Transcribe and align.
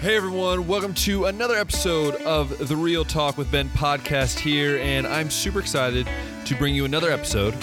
Hey 0.00 0.14
everyone, 0.14 0.68
welcome 0.68 0.92
to 0.94 1.24
another 1.24 1.56
episode 1.56 2.16
of 2.22 2.68
the 2.68 2.76
Real 2.76 3.04
Talk 3.04 3.38
with 3.38 3.50
Ben 3.50 3.68
podcast 3.70 4.38
here, 4.38 4.78
and 4.78 5.06
I'm 5.06 5.30
super 5.30 5.58
excited 5.58 6.06
to 6.44 6.54
bring 6.54 6.74
you 6.74 6.84
another 6.84 7.10
episode. 7.10 7.54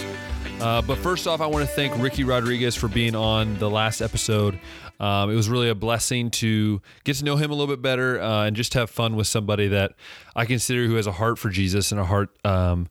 Uh, 0.59 0.81
but 0.81 0.97
first 0.97 1.27
off, 1.27 1.41
I 1.41 1.45
want 1.47 1.67
to 1.67 1.73
thank 1.73 1.95
Ricky 2.01 2.23
Rodriguez 2.23 2.75
for 2.75 2.87
being 2.87 3.15
on 3.15 3.57
the 3.59 3.69
last 3.69 4.01
episode. 4.01 4.59
Um, 4.99 5.29
it 5.29 5.35
was 5.35 5.47
really 5.47 5.69
a 5.69 5.75
blessing 5.75 6.31
to 6.31 6.81
get 7.03 7.17
to 7.17 7.23
know 7.25 7.35
him 7.35 7.51
a 7.51 7.53
little 7.53 7.73
bit 7.73 7.81
better 7.81 8.19
uh, 8.19 8.45
and 8.45 8.55
just 8.55 8.73
have 8.73 8.89
fun 8.89 9.15
with 9.15 9.27
somebody 9.27 9.67
that 9.69 9.93
I 10.35 10.45
consider 10.45 10.85
who 10.87 10.95
has 10.95 11.07
a 11.07 11.11
heart 11.13 11.37
for 11.37 11.49
Jesus 11.49 11.91
and 11.91 12.01
a 12.01 12.05
heart, 12.05 12.29
um, 12.43 12.89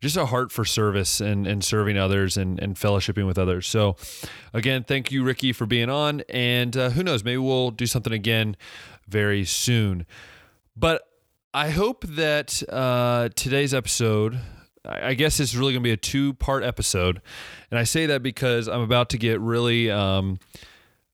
just 0.00 0.16
a 0.16 0.26
heart 0.26 0.50
for 0.50 0.64
service 0.64 1.20
and, 1.20 1.46
and 1.46 1.62
serving 1.62 1.98
others 1.98 2.36
and, 2.36 2.58
and 2.60 2.76
fellowshipping 2.76 3.26
with 3.26 3.38
others. 3.38 3.66
So, 3.66 3.96
again, 4.54 4.82
thank 4.84 5.12
you, 5.12 5.22
Ricky, 5.22 5.52
for 5.52 5.66
being 5.66 5.90
on. 5.90 6.22
And 6.28 6.76
uh, 6.76 6.90
who 6.90 7.02
knows, 7.02 7.22
maybe 7.22 7.38
we'll 7.38 7.70
do 7.70 7.86
something 7.86 8.12
again 8.12 8.56
very 9.06 9.44
soon. 9.44 10.06
But 10.74 11.02
I 11.52 11.70
hope 11.70 12.04
that 12.06 12.62
uh, 12.68 13.28
today's 13.34 13.74
episode, 13.74 14.40
I 14.84 15.14
guess 15.14 15.38
it's 15.38 15.54
really 15.54 15.72
going 15.72 15.82
to 15.82 15.88
be 15.88 15.92
a 15.92 15.96
two 15.98 16.32
part 16.34 16.64
episode. 16.64 17.20
And 17.70 17.78
I 17.78 17.84
say 17.84 18.06
that 18.06 18.22
because 18.22 18.68
I'm 18.68 18.80
about 18.80 19.10
to 19.10 19.18
get 19.18 19.40
really, 19.40 19.90
um, 19.90 20.38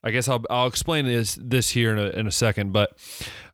I 0.05 0.11
guess 0.11 0.29
I'll, 0.29 0.45
I'll 0.49 0.67
explain 0.67 1.05
this, 1.05 1.39
this 1.41 1.71
here 1.71 1.93
in 1.93 1.99
a, 1.99 2.09
in 2.11 2.27
a 2.27 2.31
second. 2.31 2.73
But 2.73 2.97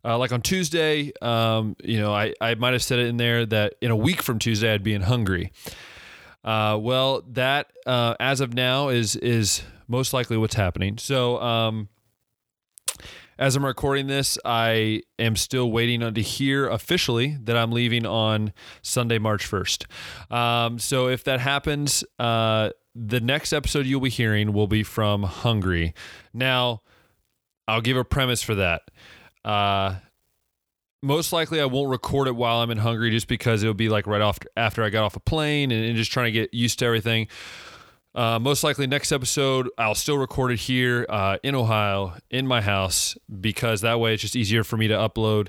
uh, 0.04 0.18
like 0.18 0.32
on 0.32 0.42
Tuesday, 0.42 1.12
um, 1.22 1.76
you 1.82 1.98
know, 1.98 2.12
I, 2.12 2.34
I 2.40 2.54
might 2.54 2.72
have 2.72 2.82
said 2.82 2.98
it 2.98 3.06
in 3.06 3.16
there 3.16 3.46
that 3.46 3.74
in 3.80 3.90
a 3.90 3.96
week 3.96 4.22
from 4.22 4.38
Tuesday, 4.38 4.72
I'd 4.72 4.82
be 4.82 4.94
in 4.94 5.02
Hungary. 5.02 5.52
Uh, 6.44 6.76
well, 6.80 7.22
that 7.28 7.72
uh, 7.86 8.14
as 8.18 8.40
of 8.40 8.52
now 8.52 8.88
is 8.88 9.14
is 9.16 9.62
most 9.86 10.12
likely 10.12 10.36
what's 10.36 10.54
happening. 10.54 10.98
So, 10.98 11.40
um, 11.40 11.88
as 13.38 13.56
I'm 13.56 13.64
recording 13.64 14.06
this, 14.06 14.38
I 14.44 15.02
am 15.18 15.36
still 15.36 15.70
waiting 15.70 16.02
on 16.02 16.14
to 16.14 16.22
hear 16.22 16.68
officially 16.68 17.38
that 17.42 17.56
I'm 17.56 17.72
leaving 17.72 18.06
on 18.06 18.52
Sunday, 18.82 19.18
March 19.18 19.50
1st. 19.50 20.32
Um, 20.32 20.78
so 20.78 21.08
if 21.08 21.24
that 21.24 21.40
happens, 21.40 22.04
uh, 22.18 22.70
the 22.94 23.20
next 23.20 23.52
episode 23.52 23.86
you'll 23.86 24.00
be 24.00 24.10
hearing 24.10 24.52
will 24.52 24.66
be 24.66 24.82
from 24.82 25.22
Hungary. 25.22 25.94
Now, 26.32 26.82
I'll 27.66 27.80
give 27.80 27.96
a 27.96 28.04
premise 28.04 28.42
for 28.42 28.54
that. 28.56 28.82
Uh, 29.44 29.96
most 31.02 31.32
likely 31.32 31.60
I 31.60 31.64
won't 31.64 31.90
record 31.90 32.28
it 32.28 32.36
while 32.36 32.60
I'm 32.60 32.70
in 32.70 32.78
Hungary 32.78 33.10
just 33.10 33.28
because 33.28 33.62
it'll 33.62 33.74
be 33.74 33.88
like 33.88 34.06
right 34.06 34.20
off 34.20 34.38
after 34.56 34.84
I 34.84 34.90
got 34.90 35.04
off 35.04 35.16
a 35.16 35.20
plane 35.20 35.70
and, 35.72 35.84
and 35.84 35.96
just 35.96 36.12
trying 36.12 36.26
to 36.26 36.32
get 36.32 36.54
used 36.54 36.78
to 36.78 36.86
everything. 36.86 37.28
Uh, 38.14 38.38
most 38.38 38.62
likely 38.62 38.86
next 38.86 39.10
episode 39.10 39.70
I'll 39.78 39.94
still 39.94 40.18
record 40.18 40.52
it 40.52 40.60
here 40.60 41.06
uh, 41.08 41.38
in 41.42 41.54
Ohio 41.54 42.14
in 42.30 42.46
my 42.46 42.60
house 42.60 43.16
because 43.40 43.80
that 43.80 44.00
way 44.00 44.12
it's 44.12 44.20
just 44.20 44.36
easier 44.36 44.64
for 44.64 44.76
me 44.76 44.88
to 44.88 44.94
upload 44.94 45.48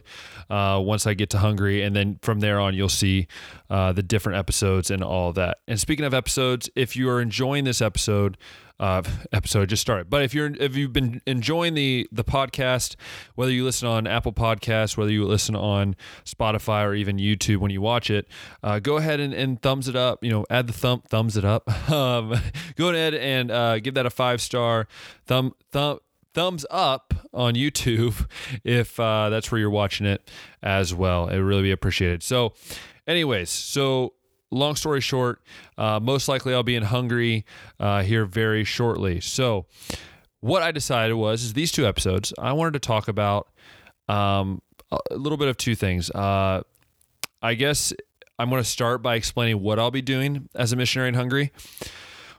uh, 0.50 0.80
once 0.80 1.06
I 1.06 1.14
get 1.14 1.30
to 1.32 1.40
Hungary 1.40 1.82
and 1.82 1.94
then 1.94 2.20
from 2.22 2.40
there 2.40 2.62
on 2.62 2.74
you'll 2.74 2.88
see 2.88 3.28
uh, 3.70 3.92
the 3.92 4.04
different 4.04 4.38
episodes 4.38 4.92
and 4.92 5.04
all 5.04 5.34
that. 5.34 5.58
And 5.68 5.80
speaking 5.80 6.06
of 6.06 6.14
episodes, 6.14 6.70
if 6.76 6.96
you 6.96 7.10
are 7.10 7.20
enjoying 7.20 7.66
this 7.66 7.82
episode, 7.82 8.38
uh, 8.80 9.02
episode 9.32 9.70
just 9.70 9.82
started. 9.82 10.10
But 10.10 10.24
if 10.24 10.34
you're 10.34 10.54
if 10.60 10.76
you've 10.76 10.94
been 10.94 11.22
enjoying 11.26 11.74
the 11.74 12.08
the 12.12 12.24
podcast, 12.24 12.96
whether 13.36 13.52
you 13.52 13.64
listen 13.64 13.88
on 13.88 14.08
Apple 14.08 14.34
Podcasts, 14.34 14.98
whether 14.98 15.12
you 15.12 15.26
listen 15.26 15.56
on 15.56 15.96
Spotify 16.26 16.86
or 16.86 16.94
even 16.94 17.18
YouTube 17.18 17.58
when 17.58 17.72
you 17.72 17.82
watch 17.82 18.10
it, 18.10 18.28
uh, 18.64 18.80
go 18.80 18.98
ahead 18.98 19.20
and, 19.20 19.34
and 19.34 19.62
thumbs 19.62 19.88
it 19.88 19.96
up. 19.96 20.24
You 20.24 20.32
know, 20.32 20.46
add 20.50 20.68
the 20.68 20.74
thumb 20.74 21.02
thumbs 21.08 21.38
it 21.38 21.46
up. 21.46 21.70
Um, 21.94 22.34
go 22.76 22.90
ahead 22.90 23.14
and 23.14 23.52
uh, 23.52 23.80
give 23.80 23.94
that 23.96 24.06
a 24.06 24.10
five 24.10 24.42
star 24.42 24.88
thumb 25.26 25.54
thumb 25.72 26.00
thumbs 26.34 26.66
up 26.72 27.14
on 27.34 27.54
YouTube 27.54 28.28
if 28.64 29.00
uh, 29.00 29.30
that's 29.30 29.52
where 29.52 29.60
you're 29.60 29.70
watching 29.70 30.06
it 30.06 30.30
as 30.62 30.94
well. 30.94 31.28
It 31.28 31.36
would 31.38 31.46
really 31.46 31.64
be 31.64 31.72
appreciated. 31.72 32.24
So, 32.24 32.54
anyways, 33.08 33.50
so 33.50 34.14
long 34.54 34.76
story 34.76 35.02
short, 35.02 35.42
uh, 35.78 36.00
most 36.02 36.28
likely 36.28 36.54
I'll 36.54 36.64
be 36.64 36.76
in 36.76 36.84
Hungary 36.84 37.46
uh, 37.80 38.04
here 38.04 38.26
very 38.26 38.64
shortly. 38.64 39.20
So, 39.20 39.66
what 40.40 40.62
I 40.62 40.72
decided 40.72 41.16
was 41.16 41.44
is 41.44 41.54
these 41.54 41.72
two 41.72 41.88
episodes 41.88 42.34
I 42.38 42.54
wanted 42.54 42.74
to 42.74 42.80
talk 42.80 43.08
about 43.08 43.48
um, 44.08 44.62
a 44.92 45.16
little 45.16 45.38
bit 45.38 45.48
of 45.48 45.58
two 45.58 45.76
things. 45.76 46.12
Uh, 46.12 46.64
I 47.42 47.54
guess 47.56 47.94
I'm 48.40 48.50
going 48.50 48.62
to 48.62 48.68
start 48.68 49.02
by 49.02 49.16
explaining 49.16 49.62
what 49.62 49.80
I'll 49.80 49.92
be 49.92 50.02
doing 50.02 50.50
as 50.56 50.74
a 50.74 50.76
missionary 50.76 51.10
in 51.10 51.16
Hungary, 51.16 51.52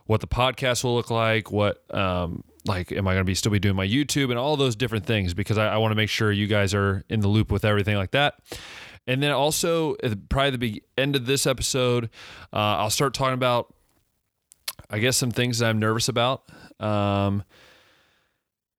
what 0.06 0.21
the 0.21 0.27
podcast 0.27 0.84
will 0.84 0.94
look 0.94 1.10
like, 1.10 1.50
what 1.50 1.83
um, 1.94 2.44
like 2.66 2.93
am 2.93 3.06
I 3.06 3.12
going 3.12 3.21
to 3.21 3.25
be 3.25 3.34
still 3.34 3.53
be 3.53 3.59
doing 3.59 3.77
my 3.77 3.87
YouTube 3.87 4.31
and 4.31 4.39
all 4.39 4.56
those 4.56 4.77
different 4.77 5.06
things 5.06 5.34
because 5.34 5.59
I, 5.59 5.69
I 5.69 5.77
want 5.78 5.93
to 5.93 5.97
make 5.97 6.09
sure 6.09 6.33
you 6.33 6.47
guys 6.47 6.75
are 6.75 7.05
in 7.09 7.21
the 7.21 7.28
loop 7.28 7.53
with 7.53 7.65
everything 7.65 7.97
like 7.97 8.12
that. 8.12 8.34
And 9.06 9.22
then 9.22 9.32
also, 9.32 9.97
probably 10.28 10.50
the 10.50 10.59
big 10.59 10.82
end 10.97 11.15
of 11.15 11.26
this 11.26 11.47
episode, 11.47 12.06
uh, 12.53 12.81
I'll 12.81 12.91
start 12.91 13.12
talking 13.12 13.34
about, 13.34 13.75
I 14.88 14.98
guess, 14.98 15.16
some 15.16 15.31
things 15.31 15.59
that 15.59 15.69
I'm 15.69 15.78
nervous 15.78 16.09
about. 16.09 16.44
Um, 16.81 17.44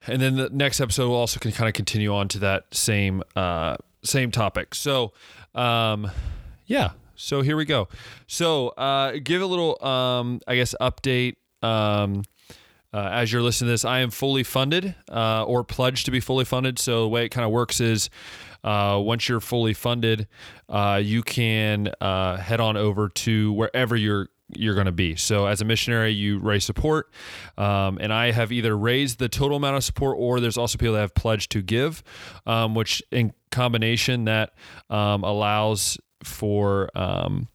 and 0.07 0.21
then 0.21 0.35
the 0.35 0.49
next 0.49 0.81
episode 0.81 1.09
will 1.09 1.15
also 1.15 1.39
can 1.39 1.51
kind 1.51 1.67
of 1.67 1.73
continue 1.73 2.13
on 2.13 2.27
to 2.29 2.39
that 2.39 2.73
same 2.73 3.23
uh, 3.35 3.77
same 4.03 4.31
topic. 4.31 4.75
So, 4.75 5.13
um, 5.53 6.09
yeah. 6.65 6.91
So 7.15 7.41
here 7.41 7.55
we 7.55 7.65
go. 7.65 7.87
So 8.27 8.69
uh, 8.69 9.17
give 9.23 9.41
a 9.41 9.45
little, 9.45 9.83
um, 9.85 10.41
I 10.47 10.55
guess, 10.55 10.75
update. 10.81 11.35
Um, 11.61 12.23
uh, 12.93 13.09
as 13.11 13.31
you're 13.31 13.41
listening 13.41 13.67
to 13.67 13.73
this, 13.73 13.85
I 13.85 13.99
am 13.99 14.09
fully 14.09 14.43
funded 14.43 14.95
uh, 15.11 15.43
or 15.43 15.63
pledged 15.63 16.05
to 16.05 16.11
be 16.11 16.19
fully 16.19 16.45
funded. 16.45 16.77
So 16.79 17.03
the 17.03 17.09
way 17.09 17.25
it 17.25 17.29
kind 17.29 17.45
of 17.45 17.51
works 17.51 17.81
is 17.81 18.09
uh, 18.65 18.99
once 18.99 19.29
you're 19.29 19.39
fully 19.39 19.73
funded, 19.73 20.27
uh, 20.67 20.99
you 21.01 21.21
can 21.21 21.91
uh, 22.01 22.35
head 22.37 22.59
on 22.59 22.75
over 22.75 23.09
to 23.09 23.53
wherever 23.53 23.95
you're 23.95 24.27
you're 24.55 24.75
going 24.75 24.85
to 24.85 24.91
be. 24.91 25.15
So 25.15 25.47
as 25.47 25.61
a 25.61 25.65
missionary, 25.65 26.11
you 26.11 26.39
raise 26.39 26.65
support, 26.65 27.11
um, 27.57 27.97
and 27.99 28.11
I 28.13 28.31
have 28.31 28.51
either 28.51 28.77
raised 28.77 29.17
the 29.19 29.29
total 29.29 29.57
amount 29.57 29.77
of 29.77 29.83
support, 29.83 30.17
or 30.19 30.39
there's 30.39 30.57
also 30.57 30.77
people 30.77 30.93
that 30.95 31.01
have 31.01 31.15
pledged 31.15 31.51
to 31.51 31.61
give, 31.61 32.03
um, 32.45 32.75
which 32.75 33.01
in 33.11 33.33
combination 33.51 34.25
that 34.25 34.53
um, 34.89 35.23
allows 35.23 35.97
for 36.23 36.89
um, 36.95 37.47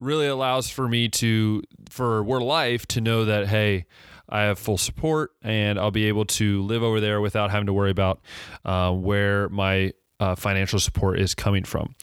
really 0.00 0.26
allows 0.26 0.70
for 0.70 0.88
me 0.88 1.08
to 1.08 1.62
for 1.90 2.22
Word 2.22 2.42
Life 2.42 2.86
to 2.88 3.00
know 3.00 3.26
that 3.26 3.48
hey, 3.48 3.84
I 4.30 4.42
have 4.42 4.58
full 4.58 4.78
support 4.78 5.32
and 5.42 5.78
I'll 5.78 5.90
be 5.90 6.06
able 6.06 6.24
to 6.26 6.62
live 6.62 6.82
over 6.82 7.00
there 7.00 7.20
without 7.20 7.50
having 7.50 7.66
to 7.66 7.72
worry 7.72 7.90
about 7.90 8.20
uh, 8.64 8.92
where 8.92 9.48
my 9.48 9.92
uh, 10.18 10.34
financial 10.34 10.78
support 10.78 11.18
is 11.18 11.34
coming 11.34 11.64
from. 11.64 11.94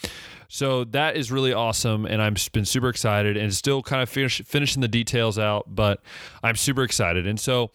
So 0.49 0.85
that 0.85 1.17
is 1.17 1.31
really 1.31 1.51
awesome, 1.51 2.05
and 2.05 2.21
I'm 2.21 2.35
been 2.53 2.65
super 2.65 2.87
excited, 2.87 3.35
and 3.35 3.53
still 3.53 3.83
kind 3.83 4.01
of 4.01 4.09
finish, 4.09 4.41
finishing 4.45 4.81
the 4.81 4.87
details 4.87 5.37
out, 5.37 5.65
but 5.67 6.01
I'm 6.41 6.55
super 6.55 6.83
excited, 6.83 7.27
and 7.27 7.37
so 7.37 7.71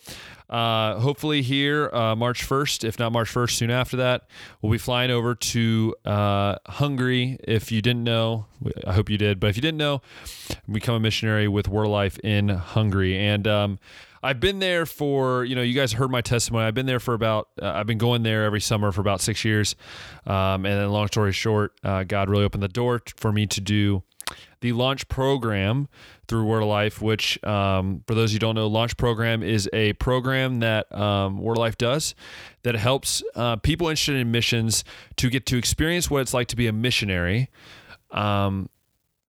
uh, 0.49 0.99
hopefully 0.99 1.43
here 1.43 1.91
uh, 1.93 2.17
March 2.17 2.47
1st, 2.47 2.85
if 2.85 2.99
not 2.99 3.13
March 3.13 3.33
1st, 3.33 3.51
soon 3.51 3.71
after 3.71 3.99
that, 3.99 4.27
we'll 4.61 4.73
be 4.73 4.79
flying 4.79 5.11
over 5.11 5.35
to 5.35 5.95
uh, 6.05 6.57
Hungary. 6.67 7.39
If 7.45 7.73
you 7.73 7.83
didn't 7.83 8.05
know, 8.05 8.47
I 8.87 8.93
hope 8.93 9.11
you 9.11 9.19
did, 9.19 9.39
but 9.39 9.49
if 9.49 9.57
you 9.57 9.63
didn't 9.63 9.79
know, 9.79 10.01
become 10.71 10.95
a 10.95 11.01
missionary 11.01 11.49
with 11.49 11.69
Word 11.69 11.89
Life 11.89 12.19
in 12.21 12.49
Hungary, 12.49 13.19
and 13.19 13.47
um, 13.47 13.79
I've 14.23 14.41
been 14.41 14.59
there 14.59 14.87
for, 14.87 15.45
you 15.45 15.55
know, 15.55 15.63
you 15.63 15.75
guys 15.75 15.93
heard 15.93 16.11
my 16.11 16.21
testimony. 16.21 16.67
I've 16.67 16.75
been 16.75 16.87
there 16.87 17.01
for 17.01 17.15
about, 17.15 17.49
uh, 17.61 17.73
I've 17.73 17.87
been 17.87 17.99
going 17.99 18.23
there 18.23 18.45
every 18.45 18.61
summer 18.61 18.93
for 18.93 19.01
about 19.01 19.21
six 19.21 19.45
years. 19.45 19.75
Um, 20.27 20.65
and 20.65 20.81
then, 20.81 20.91
long 20.91 21.09
story 21.09 21.33
short, 21.33 21.73
uh, 21.83 22.05
God 22.05 22.31
really 22.31 22.45
opened 22.45 22.63
the 22.63 22.69
door 22.69 23.01
t- 23.01 23.13
for 23.17 23.33
me 23.33 23.47
to 23.47 23.61
do 23.61 24.03
the 24.61 24.73
launch 24.73 25.09
program 25.09 25.89
through 26.29 26.45
Word 26.45 26.63
of 26.63 26.69
Life, 26.69 27.03
which, 27.03 27.43
um, 27.45 28.05
for 28.07 28.15
those 28.15 28.31
of 28.31 28.35
you 28.35 28.39
don't 28.39 28.55
know, 28.55 28.69
launch 28.69 28.97
program 28.97 29.43
is 29.43 29.69
a 29.73 29.93
program 29.95 30.61
that 30.61 30.95
um, 30.95 31.39
Word 31.39 31.55
of 31.55 31.59
Life 31.59 31.77
does 31.77 32.15
that 32.63 32.77
helps 32.77 33.23
uh, 33.35 33.57
people 33.57 33.89
interested 33.89 34.17
in 34.17 34.31
missions 34.31 34.85
to 35.17 35.29
get 35.29 35.47
to 35.47 35.59
experience 35.59 36.09
what 36.11 36.23
it's 36.23 36.33
like 36.33 36.47
to 36.49 36.57
be 36.57 36.69
a 36.69 36.73
missionary. 36.73 37.51
Um, 38.13 38.69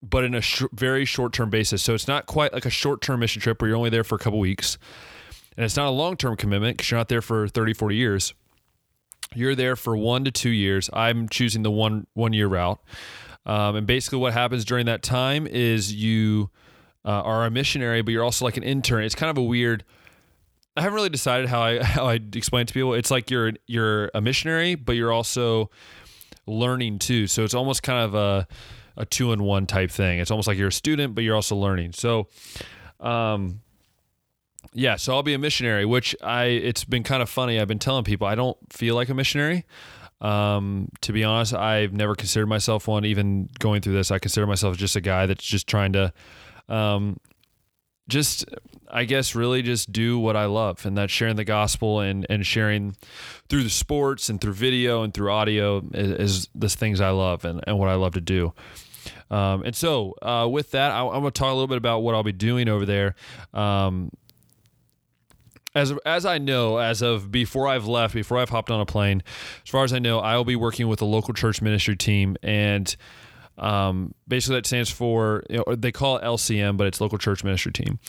but 0.04 0.26
in 0.26 0.36
a 0.36 0.42
sh- 0.42 0.64
very 0.74 1.06
short 1.06 1.34
term 1.34 1.50
basis. 1.50 1.82
So 1.82 1.94
it's 1.94 2.08
not 2.08 2.26
quite 2.26 2.54
like 2.54 2.66
a 2.66 2.70
short 2.70 3.02
term 3.02 3.22
mission 3.22 3.42
trip 3.42 3.62
where 3.62 3.70
you're 3.70 3.78
only 3.78 3.90
there 3.90 4.04
for 4.04 4.16
a 4.16 4.20
couple 4.20 4.40
weeks. 4.40 4.78
And 5.56 5.64
it's 5.64 5.78
not 5.78 5.88
a 5.88 5.92
long 5.92 6.18
term 6.18 6.36
commitment 6.36 6.78
because 6.78 6.92
you're 6.92 7.00
not 7.00 7.08
there 7.08 7.22
for 7.22 7.48
30, 7.48 7.74
40 7.74 7.96
years. 7.96 8.34
You're 9.34 9.56
there 9.56 9.76
for 9.76 9.96
one 9.96 10.26
to 10.26 10.32
two 10.32 10.50
years. 10.50 10.90
I'm 10.94 11.30
choosing 11.30 11.64
the 11.64 11.72
one 11.72 12.06
one 12.14 12.34
year 12.34 12.48
route. 12.48 12.80
Um, 13.46 13.76
and 13.76 13.88
basically, 13.88 14.20
what 14.20 14.34
happens 14.34 14.66
during 14.66 14.86
that 14.86 15.02
time 15.02 15.48
is 15.48 15.94
you 15.94 16.50
uh, 17.06 17.10
are 17.22 17.46
a 17.46 17.52
missionary, 17.52 18.02
but 18.02 18.12
you're 18.12 18.24
also 18.24 18.46
like 18.46 18.58
an 18.58 18.64
intern. 18.64 19.04
It's 19.04 19.16
kind 19.16 19.30
of 19.30 19.38
a 19.38 19.44
weird. 19.44 19.84
I 20.76 20.82
haven't 20.82 20.96
really 20.96 21.10
decided 21.10 21.50
how 21.50 21.62
I 21.62 21.84
how 21.84 22.08
I 22.08 22.20
explain 22.34 22.66
to 22.66 22.74
people. 22.74 22.94
It's 22.94 23.10
like 23.10 23.32
you're 23.32 23.54
you're 23.68 24.12
a 24.14 24.22
missionary, 24.22 24.76
but 24.76 24.96
you're 24.96 25.12
also 25.12 25.72
learning 26.46 27.00
too. 27.00 27.28
So 27.28 27.44
it's 27.44 27.54
almost 27.54 27.84
kind 27.84 28.00
of 28.00 28.16
a 28.16 28.48
a 28.98 29.06
two 29.06 29.31
in 29.34 29.44
one 29.44 29.66
type 29.66 29.92
thing. 29.92 30.19
It's 30.19 30.31
almost 30.31 30.48
like 30.48 30.57
you're 30.57 30.69
a 30.69 30.72
student, 30.72 31.16
but 31.16 31.24
you're 31.24 31.36
also 31.36 31.56
learning. 31.56 31.94
So, 31.94 32.28
um, 33.00 33.62
yeah, 34.74 34.95
so 34.95 35.13
I'll 35.13 35.24
be 35.24 35.34
a 35.34 35.40
missionary, 35.40 35.86
which 35.86 36.16
I 36.22 36.45
it's 36.45 36.84
been 36.84 37.04
kind 37.04 37.22
of 37.22 37.30
funny. 37.30 37.60
I've 37.60 37.68
been 37.68 37.80
telling 37.80 38.04
people 38.04 38.28
I 38.28 38.36
don't 38.36 38.57
feel 38.72 38.95
like 38.95 39.10
a 39.10 39.13
missionary. 39.13 39.66
Um, 40.22 40.90
to 41.01 41.12
be 41.12 41.24
honest, 41.24 41.54
I've 41.54 41.92
never 41.92 42.16
considered 42.16 42.48
myself 42.48 42.88
one. 42.88 43.06
Even 43.06 43.50
going 43.60 43.81
through 43.81 43.94
this, 43.94 44.10
I 44.10 44.19
consider 44.19 44.48
myself 44.48 44.78
just 44.78 44.95
a 44.95 45.01
guy 45.01 45.25
that's 45.25 45.44
just 45.44 45.68
trying 45.68 45.94
to, 45.94 46.13
um, 46.69 47.18
just 48.07 48.45
I 48.94 49.06
guess 49.06 49.34
really 49.34 49.63
just 49.63 49.92
do 49.92 50.19
what 50.19 50.36
I 50.36 50.45
love, 50.45 50.86
and 50.86 50.98
that's 50.98 51.12
sharing 51.12 51.36
the 51.36 51.44
gospel 51.44 52.00
and 52.00 52.25
and 52.30 52.45
sharing 52.45 52.95
through 53.50 53.63
the 53.63 53.69
sports 53.69 54.30
and 54.30 54.40
through 54.40 54.54
video 54.54 55.04
and 55.04 55.13
through 55.13 55.31
audio 55.31 55.84
is, 55.94 56.12
is 56.12 56.50
the 56.54 56.69
things 56.69 57.01
I 57.01 57.10
love 57.10 57.44
and, 57.44 57.62
and 57.66 57.80
what 57.80 57.90
I 57.90 57.95
love 57.95 58.13
to 58.13 58.22
do. 58.22 58.54
Um, 59.31 59.63
and 59.63 59.75
so, 59.75 60.13
uh, 60.22 60.48
with 60.50 60.72
that, 60.72 60.92
I, 60.92 61.01
am 61.01 61.22
going 61.22 61.24
to 61.25 61.31
talk 61.31 61.50
a 61.50 61.54
little 61.54 61.68
bit 61.68 61.78
about 61.78 62.00
what 62.00 62.13
I'll 62.13 62.24
be 62.24 62.31
doing 62.31 62.69
over 62.69 62.86
there. 62.86 63.16
Um, 63.54 64.12
as 65.75 65.92
as 66.06 66.25
I 66.25 66.38
know, 66.38 66.78
as 66.78 67.01
of 67.01 67.31
before 67.31 67.68
I've 67.68 67.88
left, 67.88 68.13
before 68.13 68.38
I've 68.38 68.50
hopped 68.50 68.69
on 68.69 68.80
a 68.80 68.86
plane, 68.86 69.24
as 69.63 69.69
far 69.69 69.84
as 69.84 69.92
I 69.92 70.00
know, 70.00 70.19
I 70.19 70.38
will 70.38 70.45
be 70.45 70.56
working 70.56 70.88
with 70.88 71.01
a 71.01 71.06
local 71.06 71.34
church 71.34 71.62
ministry 71.62 71.95
team, 71.95 72.38
and 72.44 72.95
um, 73.58 74.14
basically 74.28 74.58
that 74.58 74.66
stands 74.66 74.90
for 74.90 75.44
you 75.50 75.64
know, 75.66 75.76
they 75.76 75.92
call 75.92 76.18
it 76.18 76.24
LCM, 76.24 76.78
but 76.78 76.88
it's 76.88 77.00
local 77.00 77.18
church 77.18 77.44
ministry 77.44 77.72
team. 77.72 78.00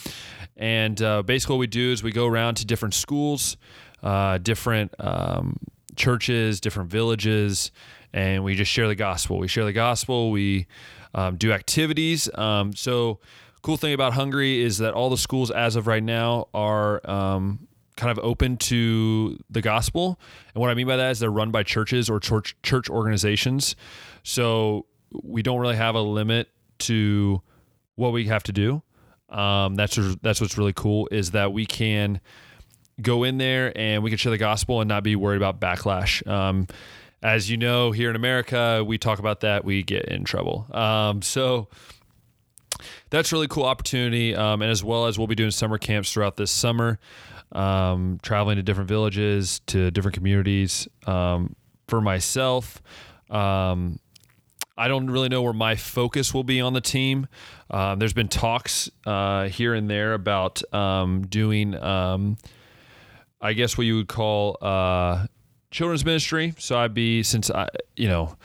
And 0.56 1.00
uh, 1.02 1.23
basically, 1.23 1.56
what 1.56 1.61
we 1.61 1.67
do 1.67 1.93
is 1.93 2.02
we 2.02 2.12
go 2.12 2.26
around 2.26 2.56
to 2.56 2.64
different 2.64 2.94
schools, 2.94 3.56
uh, 4.02 4.38
different 4.38 4.94
um, 4.99 5.56
churches, 5.96 6.61
different 6.61 6.91
villages, 6.91 7.73
and 8.12 8.44
we 8.44 8.55
just 8.55 8.70
share 8.70 8.88
the 8.88 8.94
gospel. 8.94 9.38
We 9.38 9.49
share 9.49 9.64
the 9.64 9.73
gospel. 9.73 10.31
We 10.31 10.67
um, 11.14 11.37
do 11.37 11.52
activities. 11.52 12.29
Um, 12.35 12.73
so 12.75 13.19
cool 13.62 13.76
thing 13.76 13.94
about 13.94 14.12
Hungary 14.12 14.62
is 14.62 14.79
that 14.79 14.94
all 14.94 15.11
the 15.11 15.17
schools, 15.17 15.50
as 15.50 15.75
of 15.75 15.87
right 15.87 16.02
now, 16.02 16.49
are 16.55 17.00
um, 17.11 17.67
kind 17.96 18.17
of 18.17 18.25
open 18.25 18.56
to 18.56 19.38
the 19.50 19.61
gospel. 19.61 20.20
And 20.55 20.61
what 20.61 20.70
I 20.70 20.75
mean 20.75 20.87
by 20.87 20.96
that 20.96 21.11
is 21.12 21.19
they're 21.20 21.31
run 21.31 21.50
by 21.50 21.62
churches 21.62 22.11
or 22.11 22.20
church 22.20 22.56
church 22.62 22.88
organizations. 22.91 23.76
So 24.23 24.87
we 25.22 25.43
don't 25.43 25.61
really 25.61 25.76
have 25.76 25.94
a 25.94 26.00
limit 26.00 26.49
to 26.81 27.40
what 27.94 28.12
we 28.12 28.26
have 28.26 28.43
to 28.44 28.52
do. 28.52 28.82
Um, 29.28 29.75
that's 29.75 29.99
that's 30.22 30.40
what's 30.40 30.58
really 30.58 30.72
cool 30.72 31.08
is 31.11 31.32
that 31.32 31.52
we 31.52 31.66
can 31.66 32.20
go 33.00 33.25
in 33.25 33.38
there 33.38 33.76
and 33.76 34.02
we 34.02 34.11
can 34.11 34.16
share 34.16 34.31
the 34.31 34.38
gospel 34.38 34.81
and 34.81 34.88
not 34.88 35.02
be 35.02 35.16
worried 35.16 35.37
about 35.37 35.61
backlash. 35.61 36.26
Um, 36.26 36.69
as 37.22 37.50
you 37.50 37.56
know, 37.56 37.90
here 37.90 38.11
in 38.11 38.16
America, 38.16 38.84
we 38.87 38.99
talk 38.99 39.19
about 39.19 39.40
that, 39.40 39.64
we 39.64 39.82
get 39.82 40.05
in 40.05 40.25
trouble. 40.25 40.66
Um, 40.70 41.22
so 41.22 41.69
that's 43.10 43.32
really 43.32 43.49
cool 43.49 43.64
opportunity. 43.64 44.34
Um, 44.34 44.62
and 44.62 44.70
as 44.70 44.84
well 44.84 45.06
as 45.06 45.19
we'll 45.19 45.26
be 45.26 45.34
doing 45.34 45.50
summer 45.50 45.78
camps 45.78 46.12
throughout 46.12 46.37
this 46.37 46.50
summer, 46.50 46.99
um, 47.52 48.19
traveling 48.22 48.56
to 48.56 48.62
different 48.62 48.88
villages, 48.88 49.60
to 49.67 49.90
different 49.90 50.14
communities. 50.14 50.87
Um, 51.06 51.56
for 51.88 52.00
myself, 52.00 52.82
um, 53.31 53.99
I 54.76 54.88
don't 54.88 55.08
really 55.08 55.28
know 55.28 55.42
where 55.42 55.52
my 55.52 55.76
focus 55.76 56.34
will 56.34 56.44
be 56.44 56.60
on 56.60 56.72
the 56.72 56.80
team. 56.80 57.28
Um, 57.70 57.98
there's 57.98 58.12
been 58.12 58.28
talks 58.28 58.90
uh, 59.06 59.48
here 59.48 59.74
and 59.74 59.88
there 59.88 60.14
about 60.14 60.62
um, 60.74 61.26
doing, 61.28 61.74
I 61.76 63.52
guess, 63.52 63.76
what 63.78 63.86
you 63.86 63.96
would 63.96 64.08
call 64.08 64.56
uh, 64.60 65.26
children's 65.70 66.04
ministry. 66.04 66.54
So 66.58 66.78
I'd 66.78 66.94
be, 66.94 67.22
since 67.22 67.50
I, 67.50 67.68
you 67.94 68.08
know, 68.08 68.36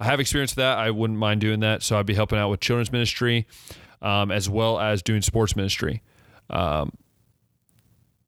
I 0.00 0.04
have 0.04 0.20
experience 0.20 0.52
with 0.52 0.62
that, 0.62 0.78
I 0.78 0.90
wouldn't 0.90 1.18
mind 1.18 1.40
doing 1.40 1.60
that. 1.60 1.82
So 1.82 1.98
I'd 1.98 2.06
be 2.06 2.14
helping 2.14 2.38
out 2.38 2.50
with 2.50 2.60
children's 2.60 2.90
ministry 2.92 3.46
um, 4.02 4.30
as 4.30 4.48
well 4.48 4.78
as 4.80 5.02
doing 5.02 5.22
sports 5.22 5.56
ministry. 5.56 6.02
Um, 6.50 6.92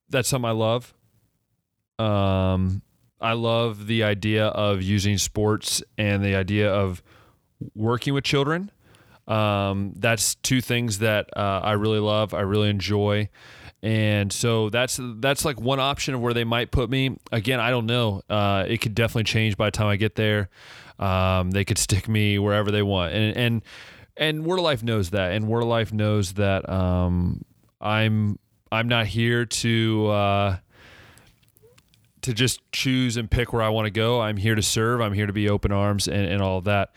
that's 0.08 0.28
something 0.28 0.48
I 0.48 0.52
love. 0.52 0.94
Um, 1.98 2.82
I 3.20 3.34
love 3.34 3.86
the 3.86 4.04
idea 4.04 4.46
of 4.46 4.82
using 4.82 5.18
sports 5.18 5.82
and 5.98 6.24
the 6.24 6.34
idea 6.34 6.72
of 6.72 7.02
working 7.74 8.14
with 8.14 8.24
children. 8.24 8.70
Um, 9.28 9.92
that's 9.96 10.34
two 10.36 10.60
things 10.60 10.98
that 10.98 11.30
uh, 11.36 11.60
I 11.62 11.72
really 11.72 12.00
love. 12.00 12.34
I 12.34 12.40
really 12.40 12.68
enjoy, 12.68 13.28
and 13.82 14.32
so 14.32 14.70
that's 14.70 14.98
that's 15.00 15.44
like 15.44 15.60
one 15.60 15.78
option 15.78 16.14
of 16.14 16.20
where 16.20 16.34
they 16.34 16.44
might 16.44 16.70
put 16.70 16.90
me. 16.90 17.16
Again, 17.30 17.60
I 17.60 17.70
don't 17.70 17.86
know. 17.86 18.22
Uh, 18.28 18.64
it 18.66 18.78
could 18.78 18.94
definitely 18.94 19.24
change 19.24 19.56
by 19.56 19.66
the 19.66 19.70
time 19.72 19.86
I 19.86 19.96
get 19.96 20.16
there. 20.16 20.48
Um, 20.98 21.52
they 21.52 21.64
could 21.64 21.78
stick 21.78 22.08
me 22.08 22.38
wherever 22.38 22.70
they 22.70 22.82
want, 22.82 23.14
and 23.14 23.36
and 23.36 23.62
and 24.16 24.44
Word 24.44 24.58
of 24.58 24.64
Life 24.64 24.82
knows 24.82 25.10
that, 25.10 25.32
and 25.32 25.46
Word 25.46 25.62
of 25.62 25.68
Life 25.68 25.92
knows 25.92 26.34
that 26.34 26.68
um, 26.68 27.44
I'm 27.80 28.38
I'm 28.72 28.88
not 28.88 29.06
here 29.06 29.46
to 29.46 30.08
uh, 30.08 30.56
to 32.22 32.34
just 32.34 32.60
choose 32.72 33.16
and 33.16 33.30
pick 33.30 33.52
where 33.52 33.62
I 33.62 33.68
want 33.68 33.86
to 33.86 33.90
go. 33.90 34.20
I'm 34.20 34.36
here 34.36 34.54
to 34.54 34.62
serve. 34.62 35.00
I'm 35.00 35.12
here 35.12 35.26
to 35.26 35.32
be 35.32 35.48
open 35.48 35.72
arms 35.72 36.06
and, 36.06 36.26
and 36.26 36.42
all 36.42 36.58
of 36.58 36.64
that. 36.64 36.92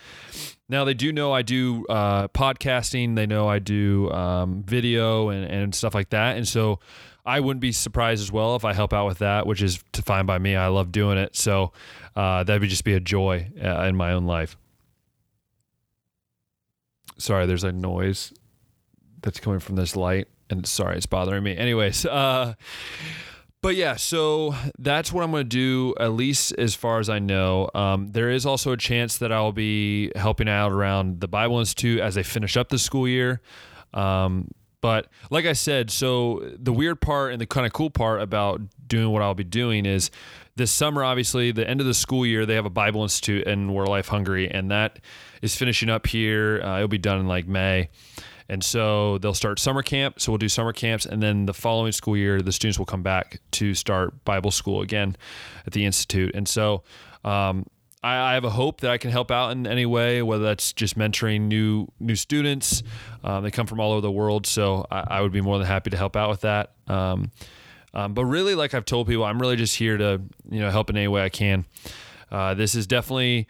Now 0.69 0.85
they 0.85 0.93
do 0.93 1.11
know 1.11 1.31
I 1.31 1.41
do 1.41 1.85
uh, 1.87 2.29
podcasting. 2.29 3.15
They 3.15 3.25
know 3.25 3.47
I 3.47 3.59
do 3.59 4.09
um, 4.11 4.63
video 4.63 5.29
and, 5.29 5.45
and 5.45 5.75
stuff 5.75 5.93
like 5.93 6.09
that, 6.11 6.37
and 6.37 6.47
so 6.47 6.79
I 7.25 7.39
wouldn't 7.39 7.61
be 7.61 7.71
surprised 7.71 8.21
as 8.21 8.31
well 8.31 8.55
if 8.55 8.65
I 8.65 8.73
help 8.73 8.93
out 8.93 9.05
with 9.05 9.19
that, 9.19 9.45
which 9.45 9.61
is 9.61 9.83
fine 9.93 10.25
by 10.25 10.39
me. 10.39 10.55
I 10.55 10.67
love 10.67 10.91
doing 10.91 11.17
it, 11.17 11.35
so 11.35 11.71
uh, 12.15 12.43
that 12.43 12.59
would 12.59 12.69
just 12.69 12.83
be 12.83 12.93
a 12.93 12.99
joy 12.99 13.49
uh, 13.63 13.83
in 13.83 13.95
my 13.95 14.13
own 14.13 14.25
life. 14.25 14.57
Sorry, 17.17 17.45
there's 17.45 17.63
a 17.63 17.71
noise 17.71 18.33
that's 19.21 19.39
coming 19.39 19.59
from 19.59 19.75
this 19.75 19.95
light, 19.95 20.27
and 20.49 20.65
sorry, 20.65 20.97
it's 20.97 21.05
bothering 21.05 21.43
me. 21.43 21.55
Anyways, 21.55 22.05
uh, 22.05 22.55
but 23.63 23.77
yeah, 23.77 23.95
so 23.95 24.53
that's 24.77 25.13
what 25.13 25.23
I'm 25.23 25.31
going 25.31 25.45
to 25.45 25.49
do, 25.49 25.95
at 25.97 26.11
least 26.11 26.53
as 26.57 26.75
far 26.75 26.99
as 26.99 27.09
I 27.09 27.19
know. 27.19 27.69
Um, 27.73 28.11
there 28.11 28.29
is 28.29 28.45
also 28.45 28.73
a 28.73 28.77
chance 28.77 29.19
that 29.19 29.31
I'll 29.31 29.53
be 29.53 30.11
helping 30.17 30.49
out 30.49 30.73
around 30.73 31.21
the 31.21 31.29
Bible 31.29 31.59
Institute 31.59 32.01
as 32.01 32.15
they 32.15 32.23
finish 32.23 32.57
up 32.57 32.67
the 32.67 32.77
school 32.77 33.07
year. 33.07 33.39
Um, 33.93 34.49
but 34.81 35.07
like 35.29 35.45
I 35.45 35.53
said, 35.53 35.91
so 35.91 36.45
the 36.59 36.73
weird 36.73 36.99
part 36.99 37.31
and 37.31 37.39
the 37.39 37.45
kind 37.45 37.65
of 37.65 37.71
cool 37.71 37.89
part 37.89 38.21
about 38.21 38.59
doing 38.85 39.09
what 39.11 39.21
I'll 39.21 39.33
be 39.33 39.45
doing 39.45 39.85
is 39.85 40.11
this 40.57 40.69
summer, 40.69 41.01
obviously, 41.01 41.53
the 41.53 41.65
end 41.65 41.79
of 41.79 41.87
the 41.87 41.93
school 41.93 42.25
year, 42.25 42.45
they 42.45 42.55
have 42.55 42.65
a 42.65 42.69
Bible 42.69 43.01
Institute 43.03 43.47
in 43.47 43.71
Word 43.71 43.83
of 43.83 43.89
Life 43.89 44.09
Hungary, 44.09 44.51
and 44.51 44.71
that 44.71 44.99
is 45.41 45.55
finishing 45.55 45.89
up 45.89 46.05
here. 46.05 46.61
Uh, 46.61 46.75
it'll 46.75 46.89
be 46.89 46.97
done 46.97 47.21
in 47.21 47.27
like 47.29 47.47
May. 47.47 47.87
And 48.53 48.63
so 48.63 49.17
they'll 49.17 49.33
start 49.33 49.57
summer 49.57 49.81
camp. 49.81 50.21
So 50.21 50.31
we'll 50.31 50.37
do 50.37 50.47
summer 50.47 50.73
camps. 50.73 51.07
And 51.07 51.23
then 51.23 51.47
the 51.47 51.55
following 51.55 51.91
school 51.91 52.15
year, 52.15 52.39
the 52.39 52.51
students 52.51 52.77
will 52.77 52.85
come 52.85 53.01
back 53.01 53.41
to 53.53 53.73
start 53.73 54.23
Bible 54.25 54.51
school 54.51 54.81
again 54.81 55.17
at 55.65 55.73
the 55.73 55.83
Institute. 55.83 56.35
And 56.35 56.47
so 56.47 56.83
um, 57.25 57.65
I, 58.03 58.35
have 58.35 58.43
a 58.43 58.51
hope 58.51 58.81
that 58.81 58.91
I 58.91 58.99
can 58.99 59.09
help 59.09 59.31
out 59.31 59.53
in 59.53 59.65
any 59.65 59.87
way, 59.87 60.21
whether 60.21 60.43
that's 60.43 60.71
just 60.71 60.95
mentoring 60.95 61.47
new 61.47 61.87
new 61.99 62.15
students. 62.15 62.83
Um, 63.23 63.43
they 63.43 63.49
come 63.49 63.65
from 63.65 63.79
all 63.79 63.91
over 63.91 64.01
the 64.01 64.11
world. 64.11 64.45
So 64.45 64.85
I, 64.91 65.17
I, 65.17 65.21
would 65.21 65.31
be 65.31 65.41
more 65.41 65.57
than 65.57 65.65
happy 65.65 65.89
to 65.89 65.97
help 65.97 66.15
out 66.15 66.29
with 66.29 66.41
that. 66.41 66.73
Um, 66.87 67.31
um 67.95 68.13
but 68.13 68.25
really, 68.25 68.53
like 68.53 68.75
I've 68.75 68.85
told 68.85 69.07
people, 69.07 69.23
I'm 69.23 69.41
really 69.41 69.55
just 69.55 69.75
here 69.77 69.97
to 69.97 70.21
you 70.47 70.59
know 70.59 70.69
help 70.69 70.91
in 70.91 70.97
any 70.97 71.07
way 71.07 71.23
I 71.23 71.29
can. 71.29 71.65
Uh, 72.31 72.53
this 72.53 72.75
is 72.75 72.85
definitely 72.85 73.47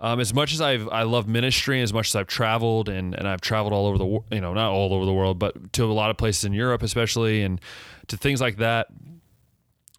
um, 0.00 0.18
as 0.18 0.32
much 0.32 0.52
as 0.54 0.60
I've 0.60 0.88
I 0.88 1.02
love 1.02 1.28
ministry, 1.28 1.82
as 1.82 1.92
much 1.92 2.08
as 2.08 2.16
I've 2.16 2.26
traveled 2.26 2.88
and, 2.88 3.14
and 3.14 3.28
I've 3.28 3.40
traveled 3.40 3.72
all 3.72 3.86
over 3.86 3.98
the 3.98 4.34
you 4.34 4.40
know 4.40 4.54
not 4.54 4.70
all 4.70 4.94
over 4.94 5.04
the 5.04 5.12
world, 5.12 5.38
but 5.38 5.72
to 5.74 5.84
a 5.84 5.92
lot 5.92 6.10
of 6.10 6.16
places 6.16 6.44
in 6.44 6.52
Europe, 6.52 6.82
especially, 6.82 7.42
and 7.42 7.60
to 8.08 8.16
things 8.16 8.40
like 8.40 8.56
that. 8.56 8.88